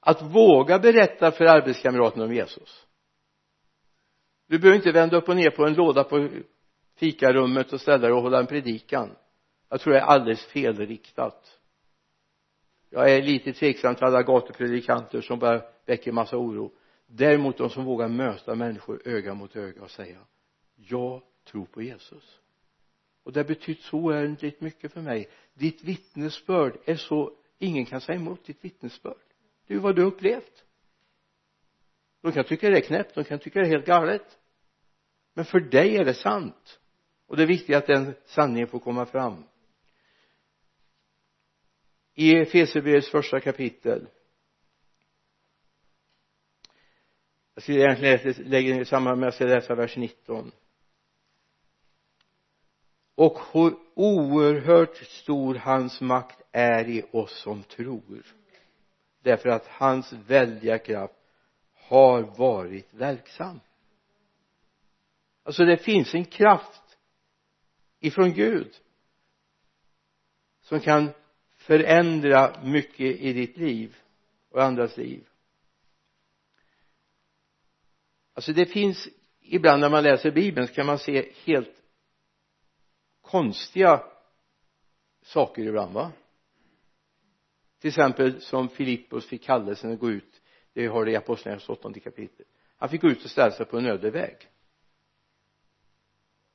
Att 0.01 0.23
våga 0.23 0.79
berätta 0.79 1.31
för 1.31 1.45
arbetskamraten 1.45 2.23
om 2.23 2.35
Jesus 2.35 2.87
du 4.51 4.59
behöver 4.59 4.77
inte 4.77 4.93
vända 4.93 5.17
upp 5.17 5.29
och 5.29 5.37
ner 5.37 5.51
på 5.51 5.67
en 5.67 5.75
låda 5.75 6.05
på 6.05 6.29
fikarummet 6.97 7.73
och 7.73 7.81
ställa 7.81 7.99
dig 7.99 8.13
och 8.13 8.23
hålla 8.23 8.39
en 8.39 8.47
predikan. 8.47 9.17
Jag 9.69 9.81
tror 9.81 9.93
det 9.93 9.99
är 9.99 10.05
alldeles 10.05 10.45
felriktat. 10.45 11.59
Jag 12.91 13.11
är 13.11 13.23
lite 13.23 13.53
tveksam 13.53 13.95
till 13.95 14.05
alla 14.05 14.23
gatupredikanter 14.23 15.21
som 15.21 15.39
bara 15.39 15.63
väcker 15.87 16.13
massa 16.13 16.37
oro. 16.37 16.73
Däremot 17.07 17.59
de 17.59 17.71
som 17.71 17.85
vågar 17.85 18.09
möta 18.09 18.55
människor 18.55 19.03
öga 19.05 19.35
mot 19.35 19.57
öga 19.57 19.83
och 19.83 19.91
säga 19.91 20.19
jag 20.77 21.23
tror 21.45 21.65
på 21.65 21.83
Jesus. 21.83 22.41
Och 23.23 23.33
det 23.33 23.41
har 23.41 23.45
betytt 23.45 23.81
så 23.81 23.97
oändligt 23.99 24.61
mycket 24.61 24.93
för 24.93 25.01
mig. 25.01 25.29
Ditt 25.55 25.85
vittnesbörd 25.85 26.77
är 26.85 26.97
så 26.97 27.33
ingen 27.59 27.87
kan 27.87 28.01
säga 28.01 28.19
emot 28.19 28.45
ditt 28.45 28.65
vittnesbörd. 28.65 29.25
Det 29.67 29.75
är 29.75 29.79
vad 29.79 29.97
du 29.97 30.03
har 30.03 30.09
upplevt. 30.09 30.65
De 32.23 32.33
kan 32.33 32.45
tycka 32.45 32.71
det 32.71 32.77
är 32.77 32.81
knäppt, 32.81 33.15
de 33.15 33.25
kan 33.25 33.39
tycka 33.39 33.61
det 33.61 33.67
är 33.67 33.71
helt 33.71 33.87
galet 33.87 34.37
men 35.35 35.45
för 35.45 35.61
dig 35.61 35.97
är 35.97 36.05
det 36.05 36.15
sant. 36.15 36.81
Och 37.27 37.37
det 37.37 37.43
är 37.43 37.47
viktigt 37.47 37.77
att 37.77 37.87
den 37.87 38.15
sanningen 38.25 38.69
får 38.69 38.79
komma 38.79 39.07
fram. 39.07 39.45
I 42.15 42.37
Efesierbrevets 42.37 43.11
första 43.11 43.41
kapitel. 43.41 44.07
Jag 47.55 47.63
skulle 47.63 47.81
egentligen 47.81 48.51
lägga 48.51 48.75
ner 48.75 48.85
samma 48.85 49.15
med 49.15 49.35
ska 49.35 49.45
läsa 49.45 49.75
vers 49.75 49.97
19 49.97 50.53
och 53.21 53.39
hur 53.53 53.75
oerhört 53.95 54.97
stor 54.97 55.55
hans 55.55 56.01
makt 56.01 56.43
är 56.53 56.89
i 56.89 57.03
oss 57.13 57.43
som 57.43 57.63
tror. 57.63 58.23
Därför 59.23 59.49
att 59.49 59.67
hans 59.67 60.13
väldiga 60.13 60.79
kraft 60.79 61.15
har 61.75 62.23
varit 62.23 62.95
verksam 62.95 63.61
alltså 65.43 65.65
det 65.65 65.77
finns 65.77 66.15
en 66.15 66.25
kraft 66.25 66.99
ifrån 68.01 68.33
Gud 68.33 68.75
som 70.61 70.81
kan 70.81 71.11
förändra 71.57 72.63
mycket 72.65 73.01
i 73.01 73.33
ditt 73.33 73.57
liv 73.57 73.97
och 74.51 74.63
andras 74.63 74.97
liv. 74.97 75.27
Alltså 78.35 78.53
det 78.53 78.67
finns 78.67 79.09
ibland 79.41 79.81
när 79.81 79.91
man 79.91 80.03
läser 80.03 80.31
bibeln 80.31 80.69
så 80.69 80.75
kan 80.75 80.87
man 80.87 80.99
se 80.99 81.33
helt 81.45 81.83
konstiga 83.21 84.05
saker 85.23 85.63
ibland 85.63 85.93
va? 85.93 86.13
Till 87.81 87.89
exempel 87.89 88.41
som 88.41 88.69
Filippos 88.69 89.27
fick 89.27 89.43
kallelsen 89.43 89.93
att 89.93 90.01
gå 90.01 90.11
ut. 90.11 90.41
Det 90.73 90.87
har 90.87 91.05
det 91.05 91.11
i 91.11 91.17
apostlagärningarnas 91.17 91.69
åttonde 91.69 92.01
kapitel. 92.01 92.47
Han 92.77 92.89
fick 92.89 93.01
gå 93.01 93.09
ut 93.09 93.25
och 93.25 93.31
ställa 93.31 93.51
sig 93.51 93.67
på 93.67 93.79
en 93.79 93.87
öde 93.87 94.11
väg 94.11 94.37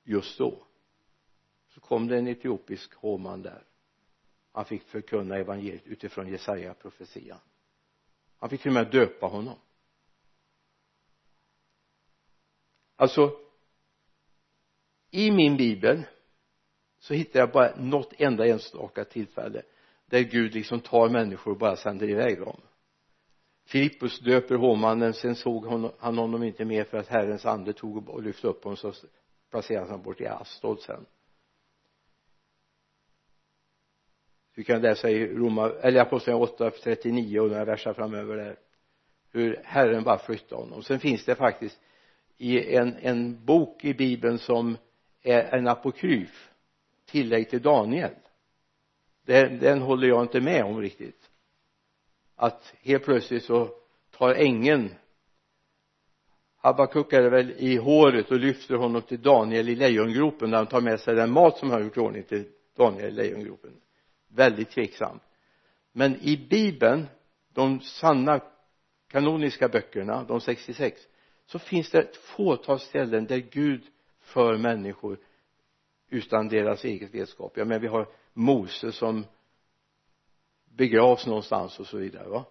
just 0.06 0.38
då. 0.38 0.64
Så 1.68 1.80
kom 1.80 2.08
det 2.08 2.18
en 2.18 2.28
etiopisk 2.28 2.94
hovman 2.94 3.42
där. 3.42 3.64
Han 4.52 4.66
fick 4.66 4.84
förkunna 4.84 5.36
evangeliet 5.38 5.88
utifrån 5.88 6.28
Jesaja 6.28 6.74
profetian 6.74 7.40
han 8.46 8.50
fick 8.50 8.62
till 8.62 8.70
och 8.70 8.74
med 8.74 8.92
döpa 8.92 9.26
honom. 9.26 9.56
Alltså 12.96 13.32
i 15.12 15.32
min 15.32 15.58
bibel 15.58 16.04
så 17.00 17.14
hittar 17.14 17.40
jag 17.40 17.52
bara 17.52 17.76
något 17.76 18.14
enda 18.18 18.48
enstaka 18.48 19.06
tillfälle 19.06 19.62
där 20.06 20.20
Gud 20.20 20.54
liksom 20.54 20.80
tar 20.80 21.10
människor 21.10 21.52
och 21.52 21.58
bara 21.58 21.76
sänder 21.76 22.10
iväg 22.10 22.40
dem. 22.40 22.62
Filippus 23.66 24.20
döper 24.20 24.56
hovmannen 24.56 25.14
sen 25.14 25.36
såg 25.36 25.66
han 26.00 26.18
honom 26.18 26.44
inte 26.44 26.66
mer 26.66 26.84
för 26.84 26.98
att 26.98 27.08
Herrens 27.08 27.46
ande 27.46 27.74
tog 27.74 28.10
och 28.10 28.24
lyfte 28.24 28.48
upp 28.48 28.64
honom 28.64 28.78
så 28.78 28.94
placerades 29.52 29.90
han 29.90 30.02
bort 30.02 30.22
i 30.22 30.28
Astod 30.28 30.80
sen. 30.80 31.06
Vi 34.56 34.64
kan 34.64 34.82
läsa 34.82 35.10
i 35.10 35.28
Roma, 35.28 35.72
eller 35.82 36.02
Apostlagärningarna 36.02 36.54
8, 36.54 36.72
39 36.84 37.40
och 37.40 37.50
några 37.50 37.66
verser 37.66 37.94
framöver 37.94 38.36
där 38.38 38.60
hur 39.32 39.62
Herren 39.64 40.04
bara 40.04 40.18
flyttade 40.18 40.62
honom. 40.62 40.84
Sen 40.84 41.00
finns 41.00 41.26
det 41.26 41.36
faktiskt 41.36 41.80
i 42.38 42.76
en, 42.76 42.96
en 43.02 43.46
bok 43.46 43.86
i 43.86 43.94
bibeln 43.94 44.40
som 44.40 44.78
är 45.22 45.56
en 45.56 45.68
apokryf 45.68 46.50
tillägg 47.06 47.50
till 47.50 47.62
Daniel. 47.62 48.16
Den, 49.26 49.60
den 49.60 49.82
håller 49.82 50.08
jag 50.08 50.24
inte 50.24 50.42
med 50.42 50.64
om 50.64 50.82
riktigt. 50.82 51.30
Att 52.36 52.74
helt 52.82 53.04
plötsligt 53.04 53.44
så 53.44 53.70
tar 54.12 54.34
ängeln 54.34 54.96
Abakuk 56.66 57.14
är 57.14 57.30
väl 57.30 57.52
i 57.58 57.78
håret 57.78 58.32
och 58.32 58.40
lyfter 58.40 58.76
honom 58.76 59.02
till 59.02 59.22
Daniel 59.22 59.70
i 59.70 59.76
lejongropen 59.76 60.52
där 60.52 60.58
han 60.58 60.68
tar 60.68 60.82
med 60.82 61.00
sig 61.00 61.16
den 61.16 61.32
mat 61.32 61.58
som 61.58 61.70
han 61.70 61.80
har 61.80 61.86
gjort 61.86 61.98
i 61.98 62.00
ordning 62.00 62.24
till 62.24 62.46
Daniel 62.78 63.06
i 63.08 63.12
lejongropen. 63.12 63.72
Väldigt 64.28 64.70
tveksamt 64.70 65.22
men 65.98 66.16
i 66.22 66.48
bibeln 66.50 67.08
de 67.54 67.82
sanna 67.82 68.42
kanoniska 69.08 69.68
böckerna 69.68 70.24
de 70.24 70.42
66 70.42 71.02
så 71.46 71.60
finns 71.60 71.92
det 71.92 72.00
ett 72.00 72.18
fåtal 72.18 72.80
ställen 72.80 73.26
där 73.26 73.38
Gud 73.38 73.84
för 74.20 74.58
människor 74.58 75.18
utan 76.10 76.48
deras 76.48 76.86
eget 76.86 77.14
vetskap. 77.14 77.54
Ja 77.56 77.66
men 77.66 77.82
vi 77.82 77.88
har 77.88 78.08
Mose 78.34 78.92
som 78.92 79.26
begravs 80.66 81.26
någonstans 81.26 81.80
och 81.80 81.88
så 81.88 81.98
vidare 81.98 82.30
va? 82.30 82.46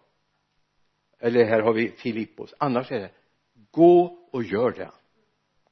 Eller 1.19 1.45
här 1.45 1.61
har 1.61 1.73
vi 1.73 1.91
Filippos. 1.91 2.55
Annars 2.59 2.93
är 2.93 3.01
det 3.01 3.11
gå 3.71 4.19
och 4.31 4.43
gör 4.43 4.71
det. 4.71 4.91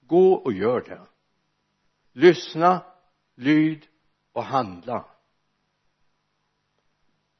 Gå 0.01 0.35
och 0.35 0.53
gör 0.53 0.81
det. 0.81 1.07
Lyssna 2.13 2.85
lyd 3.35 3.87
och 4.33 4.45
handla. 4.45 5.05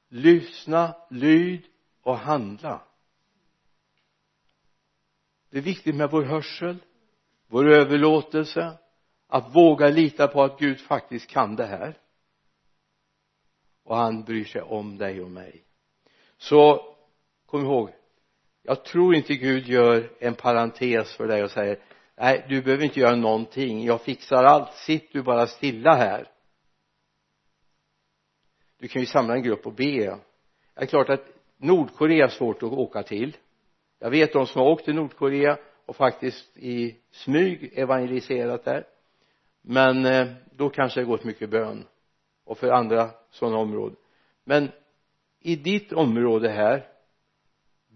Lyssna 0.09 0.95
lyd 1.11 1.67
och 2.03 2.19
handla. 2.19 2.83
Det 5.51 5.59
är 5.59 5.63
viktigt 5.63 5.95
med 5.95 6.11
vår 6.11 6.23
hörsel 6.23 6.79
vår 7.53 7.69
överlåtelse 7.69 8.79
att 9.27 9.55
våga 9.55 9.89
lita 9.89 10.29
på 10.29 10.43
att 10.43 10.59
Gud 10.59 10.81
faktiskt 10.81 11.27
kan 11.27 11.57
det 11.57 11.67
här. 11.67 11.99
Och 13.83 13.97
han 13.97 14.25
bryr 14.25 14.45
sig 14.45 14.63
om 14.63 14.99
dig 14.99 15.21
och 15.23 15.31
mig. 15.31 15.65
Så 16.37 16.95
kom 17.47 17.65
ihåg 17.65 17.91
jag 18.63 18.85
tror 18.85 19.15
inte 19.15 19.35
Gud 19.35 19.67
gör 19.67 20.11
en 20.19 20.35
parentes 20.35 21.17
för 21.17 21.27
dig 21.27 21.43
och 21.43 21.51
säger 21.51 21.79
nej 22.17 22.47
du 22.49 22.63
behöver 22.63 22.85
inte 22.85 23.01
göra 23.01 23.17
någonting. 23.17 23.85
Jag 23.85 24.01
fixar 24.01 24.45
allt. 24.45 24.73
Sitt 24.73 25.13
du 25.13 25.23
bara 25.23 25.47
stilla 25.47 25.95
här. 25.95 26.29
Du 28.79 28.89
kan 28.89 29.03
ju 29.03 29.07
samla 29.07 29.35
en 29.35 29.43
grupp 29.43 29.67
och 29.67 29.73
be. 29.73 30.19
Det 30.75 30.83
är 30.83 30.87
klart 30.87 31.09
att 31.09 31.27
Nordkorea 31.57 32.25
är 32.25 32.29
svårt 32.29 32.63
att 32.63 32.73
åka 32.73 33.03
till. 33.03 33.37
Jag 33.99 34.11
vet 34.11 34.33
de 34.33 34.47
som 34.47 34.61
har 34.63 34.69
åkt 34.69 34.85
till 34.85 34.95
Nordkorea 34.95 35.59
och 35.87 35.97
faktiskt 35.97 36.57
i 36.57 36.97
smyg 37.11 37.73
evangeliserat 37.79 38.65
där. 38.65 38.87
Men 39.63 40.07
eh, 40.07 40.29
då 40.51 40.71
kanske 40.71 41.01
det 41.01 41.07
gått 41.07 41.25
mycket 41.25 41.51
bön 41.51 41.87
och 42.45 42.59
för 42.59 42.71
andra 42.71 43.11
sådana 43.31 43.59
områden. 43.59 43.97
Men 44.45 44.71
i 45.41 45.57
ditt 45.57 45.93
område 45.93 46.49
här 46.49 46.92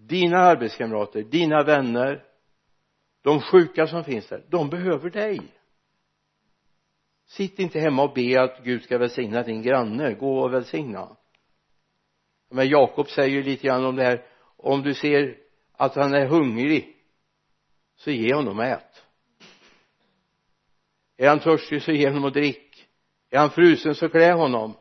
dina 0.08 0.38
arbetskamrater, 0.38 1.22
dina 1.22 1.62
vänner 1.62 2.24
de 3.22 3.40
sjuka 3.40 3.86
som 3.86 4.04
finns 4.04 4.28
där, 4.28 4.44
de 4.48 4.70
behöver 4.70 5.10
dig. 5.10 5.40
Sitt 7.26 7.58
inte 7.58 7.80
hemma 7.80 8.02
och 8.02 8.14
be 8.14 8.42
att 8.42 8.64
Gud 8.64 8.82
ska 8.82 8.98
välsigna 8.98 9.42
din 9.42 9.62
granne, 9.62 10.14
gå 10.14 10.38
och 10.38 10.52
välsigna. 10.52 11.16
Men 12.50 12.68
Jakob 12.68 13.08
säger 13.08 13.36
ju 13.36 13.42
lite 13.42 13.66
grann 13.66 13.84
om 13.84 13.96
det 13.96 14.04
här 14.04 14.26
om 14.56 14.82
du 14.82 14.94
ser 14.94 15.36
att 15.72 15.94
han 15.94 16.14
är 16.14 16.26
hungrig 16.26 16.96
så 17.96 18.10
ge 18.10 18.34
honom 18.34 18.60
ät. 18.60 19.02
Är 21.16 21.28
han 21.28 21.40
törstig 21.40 21.82
så 21.82 21.92
ge 21.92 22.08
honom 22.08 22.24
och 22.24 22.32
drick 22.32 22.66
är 23.30 23.38
han 23.38 23.50
frusen 23.50 23.94
så 23.94 24.08
klä 24.08 24.32
honom. 24.32 24.74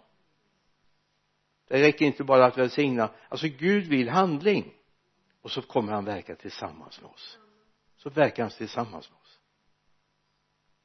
Det 1.68 1.82
räcker 1.82 2.06
inte 2.06 2.24
bara 2.24 2.46
att 2.46 2.58
välsigna. 2.58 3.10
Alltså 3.30 3.48
Gud 3.48 3.88
vill 3.88 4.10
handling 4.10 4.74
och 5.46 5.52
så 5.52 5.62
kommer 5.62 5.94
han 5.94 6.06
verka 6.06 6.36
tillsammans 6.36 7.02
med 7.02 7.12
oss. 7.12 7.40
Så 7.98 8.10
verkar 8.10 8.44
han 8.44 8.52
tillsammans 8.52 9.10
med 9.10 9.20
oss. 9.22 9.40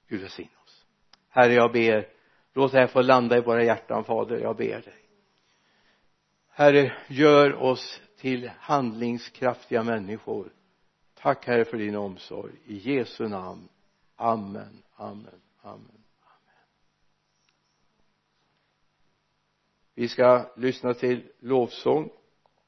Gud 0.08 0.20
välsigne 0.20 0.50
oss. 0.64 0.86
Herre 1.28 1.52
jag 1.52 1.72
ber 1.72 2.08
låt 2.52 2.72
det 2.72 2.78
här 2.78 2.86
få 2.86 3.02
landa 3.02 3.36
i 3.36 3.40
våra 3.40 3.64
hjärtan 3.64 4.04
fader 4.04 4.38
jag 4.38 4.56
ber 4.56 4.82
dig. 4.82 5.04
Herre 6.48 6.96
gör 7.08 7.54
oss 7.54 8.00
till 8.16 8.48
handlingskraftiga 8.58 9.82
människor. 9.82 10.52
Tack 11.14 11.46
herre 11.46 11.64
för 11.64 11.76
din 11.76 11.96
omsorg. 11.96 12.52
I 12.64 12.76
Jesu 12.76 13.28
namn. 13.28 13.68
Amen 14.16 14.82
amen 14.96 15.40
amen 15.60 16.04
amen. 16.22 16.64
Vi 19.94 20.08
ska 20.08 20.52
lyssna 20.56 20.94
till 20.94 21.32
lovsång. 21.38 22.10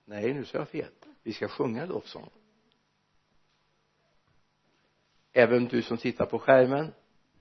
Nej 0.04 0.34
nu 0.34 0.44
sa 0.44 0.58
jag 0.58 0.68
fel 0.68 0.90
vi 1.22 1.32
ska 1.32 1.48
sjunga 1.48 1.86
lovsång. 1.86 2.30
Även 5.32 5.64
du 5.64 5.82
som 5.82 5.96
tittar 5.96 6.26
på 6.26 6.38
skärmen 6.38 6.92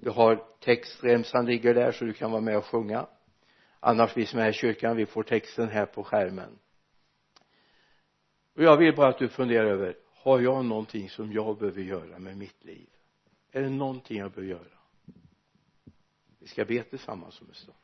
du 0.02 0.10
har 0.10 0.44
textremsan 0.60 1.46
ligger 1.46 1.74
där 1.74 1.92
så 1.92 2.06
du 2.06 2.14
kan 2.14 2.32
vara 2.32 2.42
med 2.42 2.58
och 2.58 2.66
sjunga. 2.66 3.08
Annars 3.80 4.18
vi 4.18 4.26
som 4.26 4.40
är 4.40 4.50
i 4.50 4.54
kyrkan 4.54 4.98
vi 4.98 5.06
får 5.06 5.24
texten 5.24 5.70
här 5.70 5.86
på 5.86 6.04
skärmen. 6.04 6.60
Och 8.56 8.64
jag 8.64 8.78
vill 8.78 8.96
bara 8.96 9.10
att 9.10 9.18
du 9.18 9.30
funderar 9.30 9.66
över 9.66 9.98
har 10.06 10.40
jag 10.40 10.66
någonting 10.66 11.10
som 11.10 11.34
jag 11.34 11.58
behöver 11.58 11.82
göra 11.82 12.20
med 12.20 12.38
mitt 12.38 12.64
liv? 12.64 12.90
Är 13.52 13.62
det 13.62 13.70
någonting 13.70 14.18
jag 14.18 14.32
behöver 14.32 14.52
göra? 14.52 14.78
Vi 16.40 16.48
ska 16.48 16.66
be 16.66 16.84
tillsammans 16.84 17.42
om 17.42 17.48
en 17.48 17.56
stund. 17.56 17.78